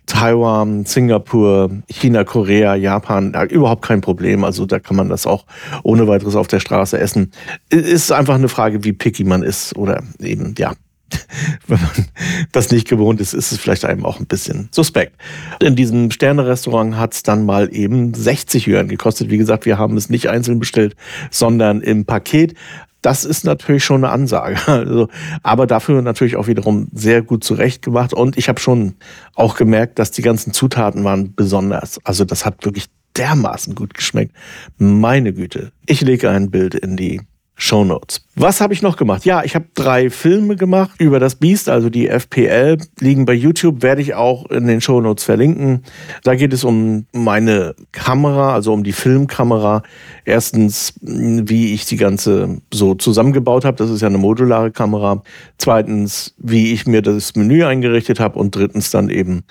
Taiwan, 0.07 0.83
Singapur, 0.83 1.69
China, 1.87 2.23
Korea, 2.23 2.75
Japan, 2.75 3.33
überhaupt 3.49 3.85
kein 3.85 4.01
Problem. 4.01 4.43
Also 4.43 4.65
da 4.65 4.79
kann 4.79 4.95
man 4.95 5.07
das 5.07 5.27
auch 5.27 5.45
ohne 5.83 6.07
weiteres 6.07 6.35
auf 6.35 6.47
der 6.47 6.59
Straße 6.59 6.99
essen. 6.99 7.31
Ist 7.69 8.11
einfach 8.11 8.35
eine 8.35 8.49
Frage, 8.49 8.83
wie 8.83 8.93
picky 8.93 9.23
man 9.23 9.43
ist 9.43 9.75
oder 9.77 10.01
eben, 10.19 10.55
ja, 10.57 10.73
wenn 11.67 11.79
man 11.79 12.05
das 12.51 12.71
nicht 12.71 12.87
gewohnt 12.87 13.21
ist, 13.21 13.33
ist 13.33 13.51
es 13.51 13.57
vielleicht 13.57 13.85
einem 13.85 14.05
auch 14.05 14.19
ein 14.19 14.25
bisschen 14.25 14.69
suspekt. 14.71 15.15
In 15.59 15.75
diesem 15.75 16.11
Sterne-Restaurant 16.11 16.97
hat 16.97 17.13
es 17.13 17.23
dann 17.23 17.45
mal 17.45 17.73
eben 17.73 18.13
60 18.13 18.67
Yuan 18.67 18.87
gekostet. 18.87 19.29
Wie 19.29 19.37
gesagt, 19.37 19.65
wir 19.65 19.77
haben 19.77 19.97
es 19.97 20.09
nicht 20.09 20.29
einzeln 20.29 20.59
bestellt, 20.59 20.95
sondern 21.31 21.81
im 21.81 22.05
Paket. 22.05 22.55
Das 23.01 23.25
ist 23.25 23.45
natürlich 23.45 23.83
schon 23.83 24.03
eine 24.03 24.11
Ansage. 24.11 24.57
Also, 24.67 25.07
aber 25.43 25.67
dafür 25.67 26.01
natürlich 26.01 26.35
auch 26.35 26.47
wiederum 26.47 26.87
sehr 26.93 27.21
gut 27.21 27.43
zurechtgemacht. 27.43 28.13
Und 28.13 28.37
ich 28.37 28.49
habe 28.49 28.59
schon 28.59 28.95
auch 29.35 29.55
gemerkt, 29.55 29.99
dass 29.99 30.11
die 30.11 30.21
ganzen 30.21 30.53
Zutaten 30.53 31.03
waren 31.03 31.33
besonders. 31.35 31.99
Also 32.03 32.25
das 32.25 32.45
hat 32.45 32.65
wirklich 32.65 32.87
dermaßen 33.15 33.75
gut 33.75 33.93
geschmeckt. 33.93 34.35
Meine 34.77 35.33
Güte. 35.33 35.71
Ich 35.85 36.01
lege 36.01 36.29
ein 36.29 36.51
Bild 36.51 36.75
in 36.75 36.97
die 36.97 37.21
Show 37.59 37.83
Notes. 37.83 38.21
Was 38.35 38.61
habe 38.61 38.71
ich 38.71 38.83
noch 38.83 38.97
gemacht? 38.97 39.25
Ja, 39.25 39.43
ich 39.43 39.55
habe 39.55 39.65
drei 39.73 40.11
Filme 40.11 40.55
gemacht 40.55 40.91
über 40.99 41.19
das 41.19 41.33
Biest, 41.33 41.69
also 41.69 41.89
die 41.89 42.07
FPL, 42.07 42.77
liegen 42.99 43.25
bei 43.25 43.33
YouTube, 43.33 43.81
werde 43.81 44.03
ich 44.03 44.13
auch 44.13 44.45
in 44.51 44.67
den 44.67 44.79
Show 44.79 45.01
Notes 45.01 45.23
verlinken. 45.23 45.83
Da 46.23 46.35
geht 46.35 46.53
es 46.53 46.63
um 46.63 47.07
meine 47.13 47.73
Kamera, 47.91 48.53
also 48.53 48.73
um 48.73 48.83
die 48.83 48.91
Filmkamera. 48.91 49.81
Erstens, 50.23 50.93
wie 51.01 51.73
ich 51.73 51.85
die 51.85 51.97
ganze 51.97 52.61
so 52.71 52.93
zusammengebaut 52.93 53.65
habe, 53.65 53.75
das 53.75 53.89
ist 53.89 54.01
ja 54.01 54.07
eine 54.07 54.19
modulare 54.19 54.69
Kamera. 54.69 55.23
Zweitens, 55.57 56.35
wie 56.37 56.73
ich 56.73 56.85
mir 56.85 57.01
das 57.01 57.35
Menü 57.35 57.63
eingerichtet 57.65 58.19
habe 58.19 58.37
und 58.37 58.55
drittens 58.55 58.91
dann 58.91 59.09
eben, 59.09 59.43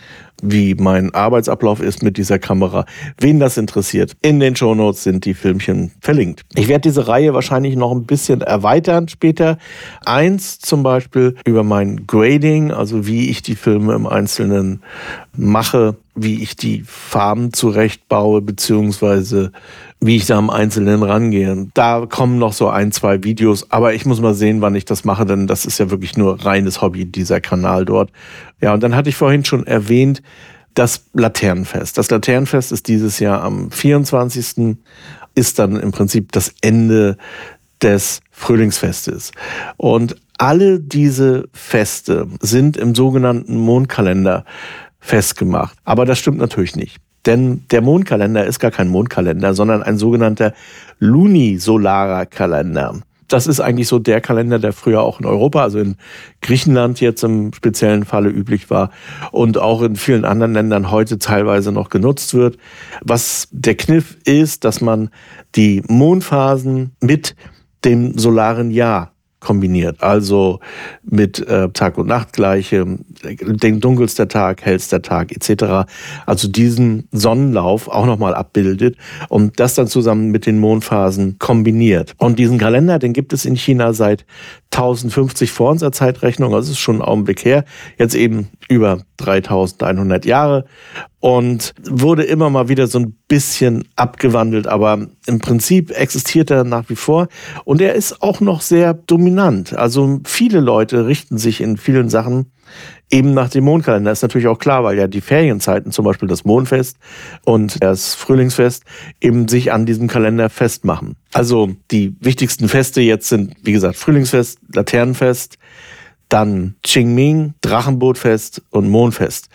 wie 0.42 0.74
mein 0.74 1.14
Arbeitsablauf 1.14 1.80
ist 1.80 2.02
mit 2.02 2.16
dieser 2.16 2.38
Kamera. 2.38 2.84
Wen 3.18 3.40
das 3.40 3.56
interessiert, 3.56 4.16
in 4.22 4.40
den 4.40 4.56
Show 4.56 4.74
Notes 4.74 5.02
sind 5.02 5.24
die 5.24 5.34
Filmchen 5.34 5.92
verlinkt. 6.00 6.42
Ich 6.54 6.68
werde 6.68 6.82
diese 6.82 7.08
Reihe 7.08 7.34
wahrscheinlich 7.34 7.76
noch 7.76 7.92
ein 7.92 8.04
bisschen 8.04 8.40
erweitern 8.40 9.08
später. 9.08 9.58
Eins 10.04 10.58
zum 10.58 10.82
Beispiel 10.82 11.36
über 11.44 11.62
mein 11.62 12.06
Grading, 12.06 12.70
also 12.70 13.06
wie 13.06 13.30
ich 13.30 13.42
die 13.42 13.56
Filme 13.56 13.94
im 13.94 14.06
Einzelnen 14.06 14.82
mache, 15.36 15.96
wie 16.14 16.42
ich 16.42 16.56
die 16.56 16.82
Farben 16.86 17.52
zurechtbaue, 17.52 18.42
beziehungsweise 18.42 19.52
wie 20.00 20.16
ich 20.16 20.26
da 20.26 20.38
am 20.38 20.50
Einzelnen 20.50 21.02
rangehe. 21.02 21.68
Da 21.74 22.06
kommen 22.06 22.38
noch 22.38 22.52
so 22.52 22.68
ein, 22.68 22.92
zwei 22.92 23.22
Videos, 23.24 23.70
aber 23.70 23.94
ich 23.94 24.06
muss 24.06 24.20
mal 24.20 24.34
sehen, 24.34 24.60
wann 24.60 24.74
ich 24.74 24.84
das 24.84 25.04
mache, 25.04 25.26
denn 25.26 25.46
das 25.46 25.66
ist 25.66 25.78
ja 25.78 25.90
wirklich 25.90 26.16
nur 26.16 26.44
reines 26.44 26.80
Hobby, 26.82 27.04
dieser 27.04 27.40
Kanal 27.40 27.84
dort. 27.84 28.10
Ja, 28.60 28.74
und 28.74 28.82
dann 28.82 28.94
hatte 28.94 29.08
ich 29.08 29.16
vorhin 29.16 29.44
schon 29.44 29.66
erwähnt, 29.66 30.22
das 30.74 31.06
Laternenfest. 31.14 31.96
Das 31.96 32.10
Laternenfest 32.10 32.70
ist 32.70 32.86
dieses 32.88 33.18
Jahr 33.18 33.42
am 33.42 33.70
24. 33.70 34.76
ist 35.34 35.58
dann 35.58 35.76
im 35.76 35.90
Prinzip 35.90 36.32
das 36.32 36.54
Ende 36.60 37.16
des 37.82 38.20
Frühlingsfestes. 38.30 39.32
Und 39.76 40.16
alle 40.38 40.80
diese 40.80 41.48
Feste 41.52 42.28
sind 42.40 42.76
im 42.76 42.94
sogenannten 42.94 43.56
Mondkalender 43.56 44.44
festgemacht. 45.00 45.76
Aber 45.84 46.04
das 46.04 46.18
stimmt 46.18 46.38
natürlich 46.38 46.76
nicht. 46.76 46.98
Denn 47.26 47.64
der 47.70 47.82
Mondkalender 47.82 48.44
ist 48.44 48.60
gar 48.60 48.70
kein 48.70 48.88
Mondkalender, 48.88 49.52
sondern 49.54 49.82
ein 49.82 49.98
sogenannter 49.98 50.54
lunisolarer 51.00 52.26
Kalender. 52.26 53.00
Das 53.28 53.48
ist 53.48 53.58
eigentlich 53.58 53.88
so 53.88 53.98
der 53.98 54.20
Kalender, 54.20 54.60
der 54.60 54.72
früher 54.72 55.02
auch 55.02 55.18
in 55.18 55.26
Europa, 55.26 55.62
also 55.62 55.80
in 55.80 55.96
Griechenland 56.42 57.00
jetzt 57.00 57.24
im 57.24 57.52
speziellen 57.52 58.04
Falle 58.04 58.28
üblich 58.28 58.70
war 58.70 58.90
und 59.32 59.58
auch 59.58 59.82
in 59.82 59.96
vielen 59.96 60.24
anderen 60.24 60.54
Ländern 60.54 60.92
heute 60.92 61.18
teilweise 61.18 61.72
noch 61.72 61.88
genutzt 61.88 62.34
wird. 62.34 62.56
Was 63.00 63.48
der 63.50 63.74
Kniff 63.74 64.16
ist, 64.24 64.64
dass 64.64 64.80
man 64.80 65.10
die 65.56 65.82
Mondphasen 65.88 66.92
mit 67.00 67.34
dem 67.84 68.16
solaren 68.16 68.70
Jahr 68.70 69.15
kombiniert. 69.46 70.02
Also 70.02 70.58
mit 71.08 71.38
äh, 71.46 71.68
Tag- 71.68 71.98
und 71.98 72.08
Nachtgleiche, 72.08 72.98
den 73.22 73.78
dunkelster 73.78 74.26
Tag, 74.26 74.64
hellster 74.64 75.02
Tag 75.02 75.30
etc. 75.30 75.88
Also 76.26 76.48
diesen 76.48 77.06
Sonnenlauf 77.12 77.86
auch 77.86 78.06
nochmal 78.06 78.34
abbildet 78.34 78.96
und 79.28 79.60
das 79.60 79.74
dann 79.74 79.86
zusammen 79.86 80.32
mit 80.32 80.46
den 80.46 80.58
Mondphasen 80.58 81.38
kombiniert. 81.38 82.14
Und 82.18 82.40
diesen 82.40 82.58
Kalender, 82.58 82.98
den 82.98 83.12
gibt 83.12 83.32
es 83.32 83.44
in 83.44 83.54
China 83.54 83.92
seit 83.92 84.26
1050 84.72 85.52
vor 85.52 85.70
unserer 85.70 85.92
Zeitrechnung, 85.92 86.52
also 86.52 86.72
ist 86.72 86.80
schon 86.80 86.96
ein 86.96 87.02
Augenblick 87.02 87.44
her, 87.44 87.64
jetzt 87.98 88.16
eben 88.16 88.48
über 88.68 88.98
3100 89.18 90.26
Jahre 90.26 90.64
und 91.26 91.74
wurde 91.82 92.22
immer 92.22 92.50
mal 92.50 92.68
wieder 92.68 92.86
so 92.86 93.00
ein 93.00 93.16
bisschen 93.26 93.88
abgewandelt, 93.96 94.68
aber 94.68 95.08
im 95.26 95.40
Prinzip 95.40 95.90
existiert 95.90 96.52
er 96.52 96.62
nach 96.62 96.88
wie 96.88 96.94
vor 96.94 97.26
und 97.64 97.80
er 97.80 97.94
ist 97.94 98.22
auch 98.22 98.38
noch 98.38 98.60
sehr 98.60 98.94
dominant. 98.94 99.76
Also 99.76 100.20
viele 100.24 100.60
Leute 100.60 101.08
richten 101.08 101.36
sich 101.36 101.60
in 101.60 101.78
vielen 101.78 102.10
Sachen 102.10 102.52
eben 103.10 103.34
nach 103.34 103.50
dem 103.50 103.64
Mondkalender. 103.64 104.12
Das 104.12 104.20
ist 104.20 104.22
natürlich 104.22 104.46
auch 104.46 104.60
klar, 104.60 104.84
weil 104.84 104.96
ja 104.96 105.08
die 105.08 105.20
Ferienzeiten, 105.20 105.90
zum 105.90 106.04
Beispiel 106.04 106.28
das 106.28 106.44
Mondfest 106.44 106.96
und 107.44 107.82
das 107.82 108.14
Frühlingsfest, 108.14 108.84
eben 109.20 109.48
sich 109.48 109.72
an 109.72 109.84
diesem 109.84 110.06
Kalender 110.06 110.48
festmachen. 110.48 111.16
Also 111.32 111.74
die 111.90 112.14
wichtigsten 112.20 112.68
Feste 112.68 113.00
jetzt 113.00 113.28
sind, 113.28 113.54
wie 113.64 113.72
gesagt, 113.72 113.96
Frühlingsfest, 113.96 114.60
Laternenfest, 114.72 115.58
dann 116.28 116.74
Qingming, 116.82 117.54
Drachenbootfest 117.60 118.62
und 118.70 118.88
Mondfest. 118.88 119.48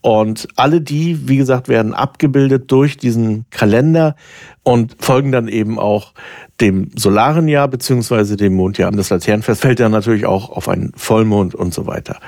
Und 0.00 0.48
alle 0.56 0.80
die, 0.80 1.28
wie 1.28 1.36
gesagt, 1.36 1.68
werden 1.68 1.94
abgebildet 1.94 2.70
durch 2.72 2.96
diesen 2.96 3.46
Kalender 3.50 4.16
und 4.64 4.96
folgen 4.98 5.30
dann 5.30 5.46
eben 5.46 5.78
auch 5.78 6.12
dem 6.60 6.90
solaren 6.96 7.46
Jahr 7.46 7.68
beziehungsweise 7.68 8.36
dem 8.36 8.54
Mondjahr. 8.54 8.90
Das 8.90 9.10
Laternenfest 9.10 9.60
fällt 9.60 9.78
dann 9.78 9.92
natürlich 9.92 10.26
auch 10.26 10.50
auf 10.50 10.68
einen 10.68 10.92
Vollmond 10.96 11.54
und 11.54 11.72
so 11.72 11.86
weiter. 11.86 12.18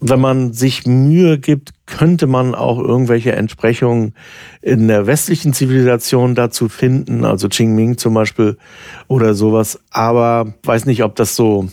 Wenn 0.00 0.20
man 0.20 0.52
sich 0.52 0.86
Mühe 0.86 1.38
gibt, 1.38 1.70
könnte 1.86 2.26
man 2.26 2.54
auch 2.54 2.78
irgendwelche 2.78 3.32
Entsprechungen 3.32 4.14
in 4.60 4.88
der 4.88 5.06
westlichen 5.06 5.54
Zivilisation 5.54 6.34
dazu 6.34 6.68
finden, 6.68 7.24
also 7.24 7.48
Qingming 7.48 7.96
zum 7.96 8.12
Beispiel 8.12 8.58
oder 9.08 9.32
sowas. 9.32 9.80
Aber 9.90 10.52
weiß 10.64 10.84
nicht, 10.84 11.02
ob 11.02 11.14
das 11.14 11.36
so 11.36 11.68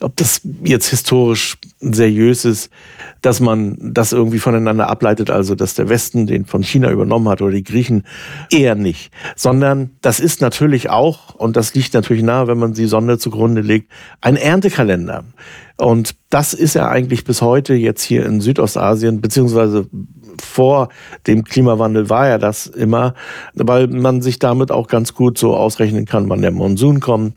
ob 0.00 0.16
das 0.16 0.40
jetzt 0.64 0.88
historisch 0.88 1.58
seriös 1.80 2.44
ist, 2.44 2.70
dass 3.20 3.40
man 3.40 3.76
das 3.80 4.12
irgendwie 4.12 4.38
voneinander 4.38 4.88
ableitet, 4.88 5.30
also 5.30 5.54
dass 5.54 5.74
der 5.74 5.88
Westen 5.88 6.26
den 6.26 6.44
von 6.44 6.62
China 6.62 6.90
übernommen 6.90 7.28
hat 7.28 7.42
oder 7.42 7.52
die 7.52 7.62
Griechen, 7.62 8.04
eher 8.50 8.74
nicht. 8.74 9.12
Sondern 9.36 9.90
das 10.00 10.20
ist 10.20 10.40
natürlich 10.40 10.90
auch, 10.90 11.34
und 11.34 11.56
das 11.56 11.74
liegt 11.74 11.94
natürlich 11.94 12.22
nahe, 12.22 12.46
wenn 12.46 12.58
man 12.58 12.72
die 12.74 12.86
Sonne 12.86 13.18
zugrunde 13.18 13.60
legt, 13.60 13.90
ein 14.20 14.36
Erntekalender. 14.36 15.24
Und 15.76 16.14
das 16.30 16.54
ist 16.54 16.74
ja 16.74 16.88
eigentlich 16.88 17.24
bis 17.24 17.42
heute 17.42 17.74
jetzt 17.74 18.02
hier 18.02 18.26
in 18.26 18.40
Südostasien, 18.40 19.20
beziehungsweise 19.20 19.86
vor 20.52 20.88
dem 21.26 21.44
Klimawandel 21.44 22.10
war 22.10 22.28
ja 22.28 22.38
das 22.38 22.66
immer, 22.66 23.14
weil 23.54 23.88
man 23.88 24.22
sich 24.22 24.38
damit 24.38 24.70
auch 24.70 24.86
ganz 24.86 25.14
gut 25.14 25.38
so 25.38 25.56
ausrechnen 25.56 26.04
kann, 26.04 26.28
wann 26.28 26.42
der 26.42 26.50
Monsun 26.50 27.00
kommt, 27.00 27.34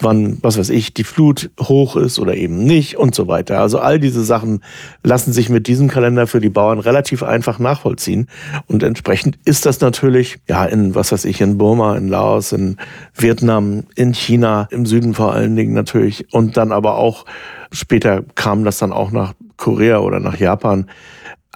wann, 0.00 0.38
was 0.42 0.58
weiß 0.58 0.68
ich, 0.70 0.92
die 0.92 1.04
Flut 1.04 1.50
hoch 1.60 1.96
ist 1.96 2.18
oder 2.18 2.34
eben 2.34 2.64
nicht 2.64 2.96
und 2.96 3.14
so 3.14 3.26
weiter. 3.26 3.60
Also 3.60 3.78
all 3.78 3.98
diese 3.98 4.22
Sachen 4.22 4.62
lassen 5.02 5.32
sich 5.32 5.48
mit 5.48 5.66
diesem 5.66 5.88
Kalender 5.88 6.26
für 6.26 6.40
die 6.40 6.50
Bauern 6.50 6.78
relativ 6.78 7.22
einfach 7.22 7.58
nachvollziehen. 7.58 8.28
Und 8.66 8.82
entsprechend 8.82 9.38
ist 9.44 9.66
das 9.66 9.80
natürlich, 9.80 10.38
ja, 10.48 10.64
in, 10.66 10.94
was 10.94 11.10
weiß 11.10 11.24
ich, 11.24 11.40
in 11.40 11.58
Burma, 11.58 11.96
in 11.96 12.08
Laos, 12.08 12.52
in 12.52 12.76
Vietnam, 13.14 13.84
in 13.96 14.12
China, 14.12 14.68
im 14.70 14.84
Süden 14.84 15.14
vor 15.14 15.32
allen 15.32 15.56
Dingen 15.56 15.72
natürlich 15.72 16.32
und 16.32 16.56
dann 16.56 16.72
aber 16.72 16.98
auch 16.98 17.24
später 17.72 18.22
kam 18.34 18.64
das 18.64 18.78
dann 18.78 18.92
auch 18.92 19.10
nach 19.10 19.34
Korea 19.56 19.98
oder 19.98 20.20
nach 20.20 20.38
Japan 20.38 20.86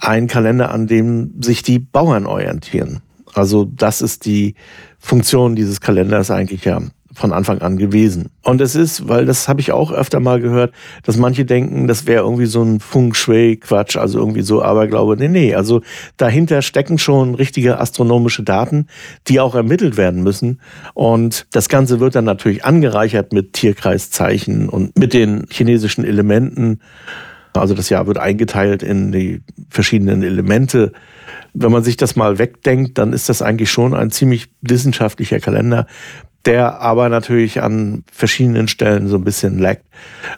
ein 0.03 0.27
Kalender, 0.27 0.71
an 0.71 0.87
dem 0.87 1.41
sich 1.41 1.63
die 1.63 1.79
Bauern 1.79 2.25
orientieren. 2.25 3.01
Also 3.33 3.65
das 3.65 4.01
ist 4.01 4.25
die 4.25 4.55
Funktion 4.99 5.55
dieses 5.55 5.81
Kalenders 5.81 6.29
eigentlich 6.29 6.65
ja 6.65 6.81
von 7.13 7.31
Anfang 7.31 7.61
an 7.61 7.77
gewesen. 7.77 8.29
Und 8.41 8.59
es 8.59 8.75
ist, 8.75 9.07
weil 9.07 9.25
das 9.25 9.47
habe 9.47 9.61
ich 9.61 9.71
auch 9.71 9.91
öfter 9.91 10.19
mal 10.19 10.41
gehört, 10.41 10.73
dass 11.03 11.15
manche 11.15 11.45
denken, 11.45 11.87
das 11.87 12.07
wäre 12.07 12.23
irgendwie 12.23 12.47
so 12.47 12.63
ein 12.63 12.79
Feng 12.79 13.13
Shui-Quatsch, 13.13 13.97
also 13.97 14.17
irgendwie 14.19 14.41
so 14.41 14.63
Aberglaube. 14.63 15.15
Nee, 15.17 15.27
nee, 15.27 15.55
also 15.55 15.81
dahinter 16.17 16.61
stecken 16.61 16.97
schon 16.97 17.35
richtige 17.35 17.79
astronomische 17.79 18.43
Daten, 18.43 18.87
die 19.27 19.39
auch 19.39 19.53
ermittelt 19.53 19.95
werden 19.95 20.23
müssen. 20.23 20.59
Und 20.95 21.45
das 21.51 21.69
Ganze 21.69 21.99
wird 21.99 22.15
dann 22.15 22.25
natürlich 22.25 22.65
angereichert 22.65 23.31
mit 23.31 23.53
Tierkreiszeichen 23.53 24.67
und 24.67 24.97
mit 24.97 25.13
den 25.13 25.45
chinesischen 25.49 26.03
Elementen. 26.03 26.79
Also 27.53 27.75
das 27.75 27.89
Jahr 27.89 28.07
wird 28.07 28.17
eingeteilt 28.17 28.83
in 28.83 29.11
die 29.11 29.41
verschiedenen 29.69 30.23
Elemente. 30.23 30.91
Wenn 31.53 31.71
man 31.71 31.83
sich 31.83 31.97
das 31.97 32.15
mal 32.15 32.39
wegdenkt, 32.39 32.97
dann 32.97 33.13
ist 33.13 33.29
das 33.29 33.41
eigentlich 33.41 33.71
schon 33.71 33.93
ein 33.93 34.11
ziemlich 34.11 34.49
wissenschaftlicher 34.61 35.39
Kalender, 35.39 35.85
der 36.45 36.81
aber 36.81 37.09
natürlich 37.09 37.61
an 37.61 38.03
verschiedenen 38.11 38.67
Stellen 38.67 39.07
so 39.07 39.15
ein 39.15 39.23
bisschen 39.23 39.59
laggt 39.59 39.85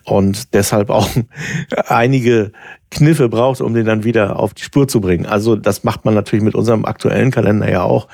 und 0.04 0.54
deshalb 0.54 0.90
auch 0.90 1.10
einige 1.88 2.52
Kniffe 2.92 3.28
braucht, 3.28 3.60
um 3.60 3.74
den 3.74 3.86
dann 3.86 4.04
wieder 4.04 4.40
auf 4.40 4.54
die 4.54 4.64
Spur 4.64 4.88
zu 4.88 5.02
bringen. 5.02 5.26
Also 5.26 5.56
das 5.56 5.84
macht 5.84 6.06
man 6.06 6.14
natürlich 6.14 6.46
mit 6.46 6.56
unserem 6.56 6.86
aktuellen 6.86 7.32
Kalender 7.32 7.70
ja 7.70 7.84
auch, 7.84 8.08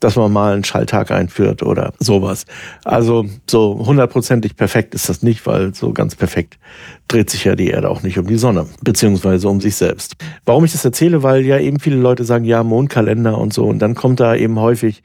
dass 0.00 0.16
man 0.16 0.32
mal 0.32 0.54
einen 0.54 0.64
Schalltag 0.64 1.10
einführt 1.10 1.62
oder 1.62 1.92
sowas. 2.00 2.46
Also 2.84 3.26
so 3.48 3.84
hundertprozentig 3.86 4.56
perfekt 4.56 4.94
ist 4.94 5.08
das 5.08 5.22
nicht, 5.22 5.46
weil 5.46 5.74
so 5.74 5.92
ganz 5.92 6.16
perfekt 6.16 6.58
dreht 7.06 7.30
sich 7.30 7.44
ja 7.44 7.54
die 7.54 7.68
Erde 7.68 7.90
auch 7.90 8.02
nicht 8.02 8.18
um 8.18 8.26
die 8.26 8.38
Sonne, 8.38 8.66
beziehungsweise 8.82 9.48
um 9.48 9.60
sich 9.60 9.76
selbst. 9.76 10.16
Warum 10.46 10.64
ich 10.64 10.72
das 10.72 10.84
erzähle, 10.84 11.22
weil 11.22 11.44
ja 11.44 11.58
eben 11.58 11.78
viele 11.78 11.96
Leute 11.96 12.24
sagen, 12.24 12.44
ja, 12.44 12.64
Mondkalender 12.64 13.38
und 13.38 13.52
so. 13.52 13.66
Und 13.66 13.78
dann 13.80 13.94
kommt 13.94 14.18
da 14.18 14.34
eben 14.34 14.58
häufig 14.58 15.02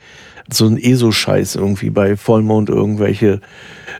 so 0.53 0.65
ein 0.65 0.77
ESO-Scheiß 0.77 1.56
irgendwie 1.56 1.89
bei 1.89 2.18
Vollmond 2.18 2.70
irgendwelche 2.70 3.41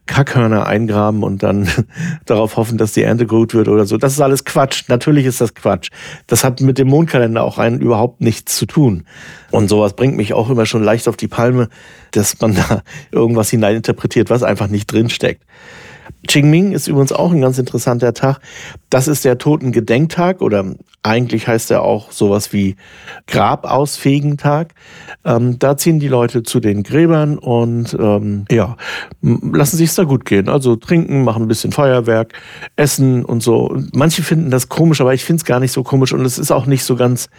Kackhörner 0.06 0.66
eingraben 0.66 1.24
und 1.24 1.44
dann 1.44 1.68
darauf 2.26 2.58
hoffen, 2.58 2.78
dass 2.78 2.94
die 2.94 3.04
Ernte 3.04 3.26
gut 3.26 3.54
wird 3.54 3.68
oder 3.68 3.86
so. 3.86 3.98
Das 3.98 4.14
ist 4.14 4.22
alles 4.22 4.46
Quatsch. 4.46 4.84
Natürlich 4.88 5.26
ist 5.26 5.42
das 5.42 5.54
Quatsch. 5.54 5.90
Das 6.28 6.44
hat 6.44 6.62
mit 6.62 6.78
dem 6.78 6.88
Mondkalender 6.88 7.44
auch 7.44 7.58
rein 7.58 7.80
überhaupt 7.80 8.22
nichts 8.22 8.56
zu 8.56 8.66
tun. 8.66 9.06
Und 9.52 9.70
sowas 9.70 9.94
bringt 9.94 10.16
mich 10.16 10.34
auch 10.34 10.50
immer 10.50 10.66
schon 10.66 10.84
leicht 10.84 11.08
auf 11.08 11.18
die 11.18 11.28
Palme, 11.28 11.70
dass 12.12 12.40
man 12.40 12.56
da 12.70 12.82
irgendwas 13.12 13.50
hineininterpretiert, 13.50 14.30
was 14.30 14.44
einfach 14.44 14.68
nicht 14.68 14.92
drinsteckt. 14.92 15.44
Qingming 16.28 16.72
ist 16.72 16.88
übrigens 16.88 17.12
auch 17.12 17.32
ein 17.32 17.42
ganz 17.42 17.58
interessanter 17.58 18.14
Tag. 18.14 18.40
Das 18.90 19.08
ist 19.08 19.26
der 19.26 19.38
Totengedenktag 19.38 20.42
oder 20.42 20.66
eigentlich 21.02 21.48
heißt 21.48 21.72
er 21.72 21.82
auch 21.84 22.12
sowas 22.12 22.52
wie 22.52 22.76
Grabausfegen 23.28 24.38
Tag. 24.38 24.74
Ähm, 25.24 25.58
da 25.58 25.78
ziehen 25.78 26.00
die 26.00 26.08
Leute 26.08 26.44
zu 26.44 26.60
den 26.60 26.84
Gräbern 26.84 27.38
und 27.38 27.96
ähm, 28.00 28.46
ja, 28.52 28.76
lassen 29.22 29.78
sich 29.78 29.94
da 29.96 30.04
gut 30.04 30.26
gehen. 30.26 30.50
Also 30.50 30.76
trinken, 30.76 31.24
machen 31.24 31.44
ein 31.44 31.48
bisschen 31.48 31.72
Feuerwerk, 31.72 32.34
essen 32.76 33.24
und 33.24 33.42
so. 33.42 33.78
Manche 33.94 34.24
finden 34.24 34.52
das 34.52 34.70
komisch, 34.70 35.00
aber 35.02 35.14
ich 35.14 35.24
finde 35.24 35.40
es 35.42 35.46
gar 35.46 35.60
nicht 35.60 35.72
so 35.72 35.84
komisch 35.84 36.14
und 36.14 36.26
es 36.26 36.38
ist 36.38 36.52
auch 36.52 36.66
nicht 36.66 36.84
so 36.84 36.96
ganz 36.96 37.30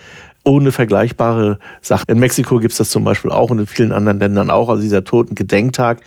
ohne 0.44 0.72
vergleichbare 0.72 1.58
Sachen. 1.82 2.06
In 2.08 2.18
Mexiko 2.18 2.58
gibt 2.58 2.72
es 2.72 2.78
das 2.78 2.90
zum 2.90 3.04
Beispiel 3.04 3.30
auch 3.30 3.50
und 3.50 3.58
in 3.58 3.66
vielen 3.66 3.92
anderen 3.92 4.20
Ländern 4.20 4.50
auch. 4.50 4.70
Also 4.70 4.82
dieser 4.82 5.04
Totengedenktag 5.04 6.00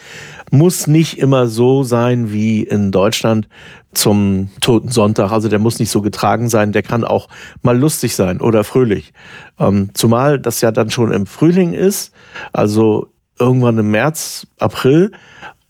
muss 0.54 0.86
nicht 0.86 1.18
immer 1.18 1.48
so 1.48 1.84
sein 1.84 2.32
wie 2.32 2.62
in 2.62 2.92
Deutschland 2.92 3.50
zum 3.92 4.50
Toten 4.62 4.90
Sonntag. 4.90 5.32
Also 5.32 5.50
der 5.50 5.58
muss 5.58 5.80
nicht 5.80 5.90
so 5.90 6.04
getragen 6.04 6.48
sein. 6.48 6.72
Der 6.72 6.84
kann 6.84 7.04
auch 7.04 7.28
mal 7.64 7.76
lustig 7.76 8.16
sein 8.16 8.40
oder 8.40 8.64
fröhlich. 8.64 9.14
Ähm, 9.60 9.90
zumal 9.96 10.40
das 10.40 10.62
ja 10.62 10.72
dann 10.72 10.92
schon 10.92 11.12
im 11.12 11.26
Frühling 11.26 11.74
ist, 11.74 12.14
also 12.52 13.08
irgendwann 13.40 13.80
im 13.80 13.90
März, 13.90 14.46
April. 14.60 15.12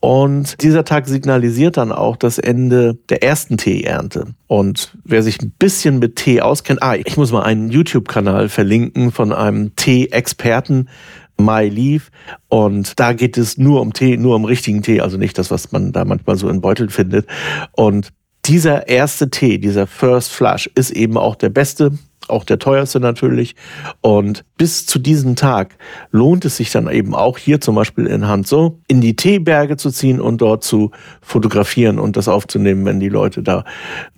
Und 0.01 0.61
dieser 0.61 0.83
Tag 0.83 1.07
signalisiert 1.07 1.77
dann 1.77 1.93
auch 1.93 2.17
das 2.17 2.37
Ende 2.37 2.95
der 3.07 3.23
ersten 3.23 3.55
Teeernte. 3.55 4.35
Und 4.47 4.97
wer 5.05 5.23
sich 5.23 5.41
ein 5.41 5.53
bisschen 5.57 5.99
mit 5.99 6.17
Tee 6.17 6.41
auskennt, 6.41 6.83
ah, 6.83 6.95
ich 6.95 7.15
muss 7.15 7.31
mal 7.31 7.43
einen 7.43 7.69
YouTube-Kanal 7.69 8.49
verlinken 8.49 9.13
von 9.13 9.31
einem 9.31 9.77
Tee-Experten, 9.77 10.89
My 11.37 11.67
Leaf. 11.67 12.11
Und 12.49 12.99
da 12.99 13.13
geht 13.13 13.37
es 13.37 13.57
nur 13.57 13.81
um 13.81 13.93
Tee, 13.93 14.17
nur 14.17 14.35
um 14.35 14.45
richtigen 14.45 14.81
Tee, 14.81 15.01
also 15.01 15.17
nicht 15.17 15.37
das, 15.37 15.51
was 15.51 15.71
man 15.71 15.91
da 15.91 16.05
manchmal 16.05 16.37
so 16.37 16.49
in 16.49 16.61
Beuteln 16.61 16.89
findet. 16.89 17.27
Und 17.71 18.09
dieser 18.45 18.87
erste 18.87 19.29
Tee, 19.29 19.57
dieser 19.57 19.87
First 19.87 20.31
Flush, 20.31 20.69
ist 20.75 20.91
eben 20.91 21.17
auch 21.17 21.35
der 21.35 21.49
beste 21.49 21.91
auch 22.27 22.43
der 22.43 22.59
teuerste 22.59 22.99
natürlich. 22.99 23.55
Und 24.01 24.45
bis 24.57 24.85
zu 24.85 24.99
diesem 24.99 25.35
Tag 25.35 25.75
lohnt 26.11 26.45
es 26.45 26.57
sich 26.57 26.71
dann 26.71 26.89
eben 26.89 27.15
auch 27.15 27.37
hier 27.37 27.61
zum 27.61 27.75
Beispiel 27.75 28.07
in 28.07 28.27
Hanzo 28.27 28.79
in 28.87 29.01
die 29.01 29.15
Teeberge 29.15 29.77
zu 29.77 29.91
ziehen 29.91 30.21
und 30.21 30.41
dort 30.41 30.63
zu 30.63 30.91
fotografieren 31.21 31.99
und 31.99 32.17
das 32.17 32.27
aufzunehmen, 32.27 32.85
wenn 32.85 32.99
die 32.99 33.09
Leute 33.09 33.43
da 33.43 33.65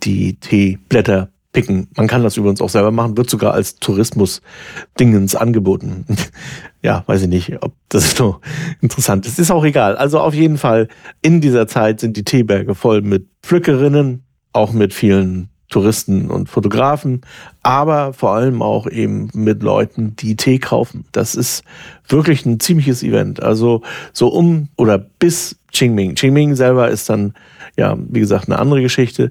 die 0.02 0.38
Teeblätter 0.38 1.30
picken. 1.56 1.88
Man 1.96 2.06
kann 2.06 2.22
das 2.22 2.36
übrigens 2.36 2.60
auch 2.60 2.68
selber 2.68 2.90
machen, 2.90 3.16
wird 3.16 3.30
sogar 3.30 3.54
als 3.54 3.76
Tourismus-Dingens 3.76 5.34
angeboten. 5.34 6.04
ja, 6.82 7.02
weiß 7.06 7.22
ich 7.22 7.28
nicht, 7.28 7.62
ob 7.62 7.72
das 7.88 8.10
so 8.16 8.40
interessant 8.82 9.24
ist. 9.24 9.38
Ist 9.38 9.50
auch 9.50 9.64
egal. 9.64 9.96
Also 9.96 10.20
auf 10.20 10.34
jeden 10.34 10.58
Fall, 10.58 10.88
in 11.22 11.40
dieser 11.40 11.66
Zeit 11.66 12.00
sind 12.00 12.18
die 12.18 12.24
Teeberge 12.24 12.74
voll 12.74 13.00
mit 13.00 13.26
Pflückerinnen, 13.42 14.22
auch 14.52 14.74
mit 14.74 14.92
vielen 14.92 15.48
Touristen 15.70 16.30
und 16.30 16.50
Fotografen, 16.50 17.22
aber 17.62 18.12
vor 18.12 18.32
allem 18.32 18.60
auch 18.60 18.86
eben 18.86 19.30
mit 19.32 19.62
Leuten, 19.62 20.14
die 20.14 20.36
Tee 20.36 20.58
kaufen. 20.58 21.06
Das 21.12 21.34
ist 21.34 21.64
wirklich 22.06 22.44
ein 22.44 22.60
ziemliches 22.60 23.02
Event. 23.02 23.42
Also 23.42 23.80
so 24.12 24.28
um 24.28 24.68
oder 24.76 24.98
bis 24.98 25.56
Qingming. 25.76 26.14
Qingming 26.14 26.54
selber 26.54 26.88
ist 26.88 27.10
dann, 27.10 27.34
ja, 27.76 27.96
wie 27.98 28.20
gesagt, 28.20 28.48
eine 28.48 28.58
andere 28.58 28.82
Geschichte. 28.82 29.30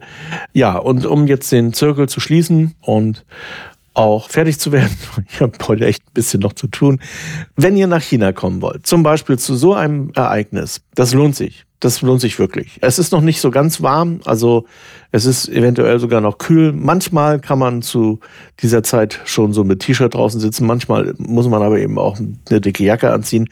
Ja, 0.53 0.77
und 0.77 1.05
um 1.05 1.27
jetzt 1.27 1.51
den 1.51 1.73
Zirkel 1.73 2.07
zu 2.07 2.19
schließen 2.19 2.75
und 2.81 3.25
auch 3.95 4.29
fertig 4.29 4.59
zu 4.59 4.71
werden. 4.71 4.95
Ich 5.27 5.41
habe 5.41 5.53
heute 5.67 5.85
echt 5.85 6.03
ein 6.03 6.13
bisschen 6.13 6.41
noch 6.41 6.53
zu 6.53 6.67
tun. 6.67 6.99
Wenn 7.55 7.75
ihr 7.75 7.87
nach 7.87 8.01
China 8.01 8.31
kommen 8.31 8.61
wollt, 8.61 8.85
zum 8.85 9.03
Beispiel 9.03 9.39
zu 9.39 9.55
so 9.55 9.73
einem 9.73 10.11
Ereignis, 10.13 10.81
das 10.93 11.13
lohnt 11.13 11.35
sich. 11.35 11.65
Das 11.79 12.01
lohnt 12.01 12.21
sich 12.21 12.39
wirklich. 12.39 12.77
Es 12.81 12.99
ist 12.99 13.11
noch 13.11 13.21
nicht 13.21 13.41
so 13.41 13.51
ganz 13.51 13.81
warm, 13.81 14.21
also 14.25 14.65
es 15.11 15.25
ist 15.25 15.49
eventuell 15.49 15.99
sogar 15.99 16.21
noch 16.21 16.37
kühl. 16.37 16.71
Manchmal 16.71 17.39
kann 17.39 17.59
man 17.59 17.81
zu 17.81 18.19
dieser 18.61 18.81
Zeit 18.81 19.21
schon 19.25 19.53
so 19.53 19.63
mit 19.63 19.81
T-Shirt 19.81 20.13
draußen 20.13 20.39
sitzen. 20.39 20.65
Manchmal 20.65 21.13
muss 21.17 21.47
man 21.47 21.61
aber 21.61 21.79
eben 21.79 21.97
auch 21.97 22.17
eine 22.17 22.61
dicke 22.61 22.83
Jacke 22.83 23.11
anziehen. 23.11 23.49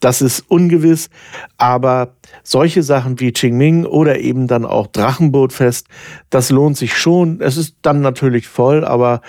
Das 0.00 0.22
ist 0.22 0.44
ungewiss. 0.48 1.08
Aber 1.56 2.14
solche 2.42 2.82
Sachen 2.82 3.20
wie 3.20 3.32
Qingming 3.32 3.86
oder 3.86 4.18
eben 4.18 4.46
dann 4.46 4.64
auch 4.64 4.86
Drachenbootfest, 4.86 5.86
das 6.30 6.50
lohnt 6.50 6.76
sich 6.76 6.96
schon. 6.96 7.40
Es 7.40 7.56
ist 7.56 7.76
dann 7.82 8.00
natürlich 8.00 8.48
voll, 8.48 8.84
aber 8.84 9.20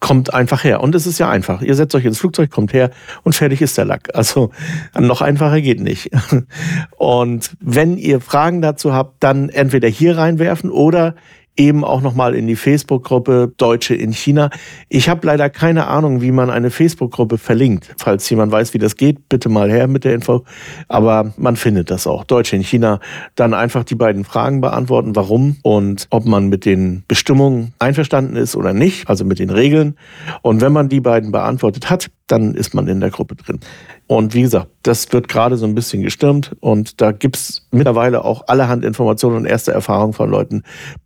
kommt 0.00 0.34
einfach 0.34 0.62
her. 0.64 0.82
Und 0.82 0.94
es 0.94 1.06
ist 1.06 1.18
ja 1.18 1.30
einfach. 1.30 1.62
Ihr 1.62 1.74
setzt 1.74 1.94
euch 1.94 2.04
ins 2.04 2.18
Flugzeug, 2.18 2.50
kommt 2.50 2.72
her 2.72 2.90
und 3.22 3.34
fertig 3.34 3.62
ist 3.62 3.78
der 3.78 3.86
Lack. 3.86 4.14
Also 4.14 4.50
noch 4.98 5.22
einfacher 5.22 5.60
geht 5.60 5.80
nicht. 5.80 6.10
Und 6.96 7.56
wenn 7.60 7.96
ihr 7.96 8.20
Fragen 8.20 8.60
dazu 8.60 8.92
habt, 8.92 9.22
dann 9.22 9.48
entweder 9.48 9.88
hier 9.88 10.18
reinwerfen 10.18 10.70
oder 10.70 11.14
eben 11.56 11.84
auch 11.84 12.00
nochmal 12.00 12.34
in 12.34 12.46
die 12.46 12.56
Facebook-Gruppe 12.56 13.52
Deutsche 13.56 13.94
in 13.94 14.12
China. 14.12 14.50
Ich 14.88 15.08
habe 15.08 15.26
leider 15.26 15.50
keine 15.50 15.86
Ahnung, 15.86 16.20
wie 16.20 16.32
man 16.32 16.50
eine 16.50 16.70
Facebook-Gruppe 16.70 17.38
verlinkt. 17.38 17.94
Falls 17.98 18.28
jemand 18.30 18.52
weiß, 18.52 18.74
wie 18.74 18.78
das 18.78 18.96
geht, 18.96 19.28
bitte 19.28 19.48
mal 19.48 19.70
her 19.70 19.88
mit 19.88 20.04
der 20.04 20.14
Info. 20.14 20.44
Aber 20.88 21.32
man 21.36 21.56
findet 21.56 21.90
das 21.90 22.06
auch. 22.06 22.24
Deutsche 22.24 22.56
in 22.56 22.62
China. 22.62 23.00
Dann 23.34 23.54
einfach 23.54 23.84
die 23.84 23.94
beiden 23.94 24.24
Fragen 24.24 24.60
beantworten, 24.60 25.16
warum 25.16 25.56
und 25.62 26.06
ob 26.10 26.26
man 26.26 26.48
mit 26.48 26.64
den 26.64 27.04
Bestimmungen 27.08 27.72
einverstanden 27.78 28.36
ist 28.36 28.56
oder 28.56 28.72
nicht, 28.72 29.08
also 29.08 29.24
mit 29.24 29.38
den 29.38 29.50
Regeln. 29.50 29.96
Und 30.42 30.60
wenn 30.60 30.72
man 30.72 30.88
die 30.88 31.00
beiden 31.00 31.32
beantwortet 31.32 31.90
hat, 31.90 32.08
dann 32.26 32.54
ist 32.54 32.74
man 32.74 32.88
in 32.88 33.00
der 33.00 33.10
Gruppe 33.10 33.36
drin. 33.36 33.60
Und 34.08 34.34
wie 34.34 34.42
gesagt, 34.42 34.68
das 34.82 35.12
wird 35.12 35.28
gerade 35.28 35.56
so 35.56 35.66
ein 35.66 35.74
bisschen 35.74 36.02
gestürmt 36.02 36.54
und 36.60 37.00
da 37.00 37.10
gibt's 37.10 37.66
mittlerweile 37.72 38.24
auch 38.24 38.46
allerhand 38.46 38.84
Informationen 38.84 39.36
und 39.36 39.46
erste 39.46 39.72
Erfahrungen 39.72 40.12
von 40.12 40.30
Leuten, 40.30 40.62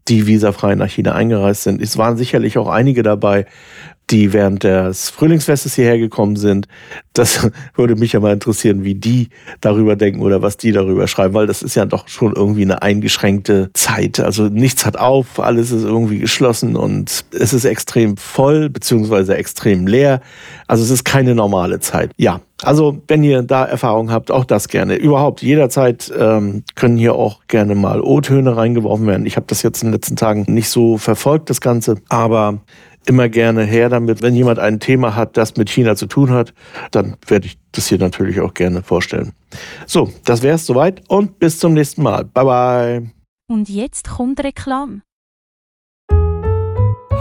die 0.08 0.26
visafrei 0.26 0.74
nach 0.74 0.90
China 0.90 1.14
eingereist 1.14 1.62
sind. 1.62 1.80
Es 1.80 1.96
waren 1.96 2.18
sicherlich 2.18 2.58
auch 2.58 2.68
einige 2.68 3.02
dabei, 3.02 3.46
die 4.10 4.32
während 4.32 4.64
des 4.64 5.10
Frühlingsfestes 5.10 5.74
hierher 5.74 5.98
gekommen 5.98 6.36
sind. 6.36 6.66
Das 7.12 7.48
würde 7.74 7.96
mich 7.96 8.12
ja 8.12 8.20
mal 8.20 8.32
interessieren, 8.32 8.84
wie 8.84 8.94
die 8.94 9.28
darüber 9.60 9.96
denken 9.96 10.20
oder 10.20 10.42
was 10.42 10.56
die 10.56 10.72
darüber 10.72 11.06
schreiben, 11.08 11.34
weil 11.34 11.46
das 11.46 11.62
ist 11.62 11.74
ja 11.74 11.86
doch 11.86 12.08
schon 12.08 12.34
irgendwie 12.34 12.62
eine 12.62 12.82
eingeschränkte 12.82 13.70
Zeit. 13.74 14.20
Also 14.20 14.44
nichts 14.44 14.84
hat 14.84 14.96
auf, 14.96 15.40
alles 15.40 15.70
ist 15.70 15.84
irgendwie 15.84 16.18
geschlossen 16.18 16.76
und 16.76 17.24
es 17.32 17.52
ist 17.52 17.64
extrem 17.64 18.16
voll 18.16 18.68
beziehungsweise 18.68 19.36
extrem 19.36 19.86
leer. 19.86 20.20
Also 20.66 20.82
es 20.82 20.90
ist 20.90 21.04
keine 21.04 21.34
normale 21.34 21.80
Zeit. 21.80 22.10
Ja, 22.16 22.40
also 22.62 23.00
wenn 23.08 23.24
ihr 23.24 23.42
da 23.42 23.64
Erfahrung 23.64 24.10
habt, 24.10 24.30
auch 24.30 24.44
das 24.44 24.68
gerne. 24.68 24.96
Überhaupt 24.96 25.42
jederzeit 25.42 26.12
ähm, 26.16 26.64
können 26.74 26.98
hier 26.98 27.14
auch 27.14 27.40
gerne 27.48 27.74
mal 27.74 28.00
O-Töne 28.00 28.56
reingeworfen 28.56 29.06
werden. 29.06 29.26
Ich 29.26 29.36
habe 29.36 29.46
das 29.48 29.62
jetzt 29.62 29.82
in 29.82 29.88
den 29.88 29.94
letzten 29.94 30.16
Tagen 30.16 30.44
nicht 30.48 30.68
so 30.68 30.98
verfolgt, 30.98 31.50
das 31.50 31.60
Ganze, 31.60 31.96
aber 32.08 32.58
immer 33.06 33.28
gerne 33.28 33.64
her 33.64 33.88
damit. 33.88 34.22
Wenn 34.22 34.34
jemand 34.34 34.58
ein 34.58 34.80
Thema 34.80 35.16
hat, 35.16 35.36
das 35.36 35.56
mit 35.56 35.70
China 35.70 35.96
zu 35.96 36.06
tun 36.06 36.30
hat, 36.30 36.54
dann 36.90 37.16
werde 37.26 37.46
ich 37.46 37.58
das 37.72 37.88
hier 37.88 37.98
natürlich 37.98 38.40
auch 38.40 38.54
gerne 38.54 38.82
vorstellen. 38.82 39.32
So, 39.86 40.10
das 40.24 40.42
wäre 40.42 40.56
es 40.56 40.66
soweit 40.66 41.02
und 41.08 41.38
bis 41.38 41.58
zum 41.58 41.74
nächsten 41.74 42.02
Mal. 42.02 42.24
Bye 42.24 42.44
bye. 42.44 43.10
Und 43.48 43.68
jetzt 43.68 44.08
kommt 44.08 44.42
Reklam. 44.42 45.02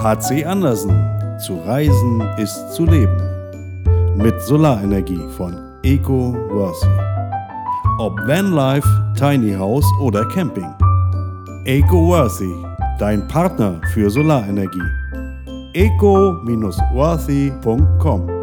HC 0.02 0.46
Andersen. 0.46 0.92
Zu 1.46 1.56
reisen 1.56 2.22
ist 2.38 2.74
zu 2.74 2.86
leben. 2.86 3.18
Mit 4.18 4.42
Solarenergie 4.42 5.22
von 5.38 5.58
Eco 5.84 6.34
Worthy. 6.52 6.88
Ob 8.00 8.14
Vanlife, 8.28 8.88
Tiny 9.18 9.54
House 9.54 9.86
oder 10.02 10.26
Camping. 10.26 10.70
Eco 11.66 12.08
Worthy, 12.08 12.54
dein 13.00 13.28
Partner 13.28 13.82
für 13.94 14.10
Solarenergie 14.10 14.99
eco-wazi.com. 15.74 18.39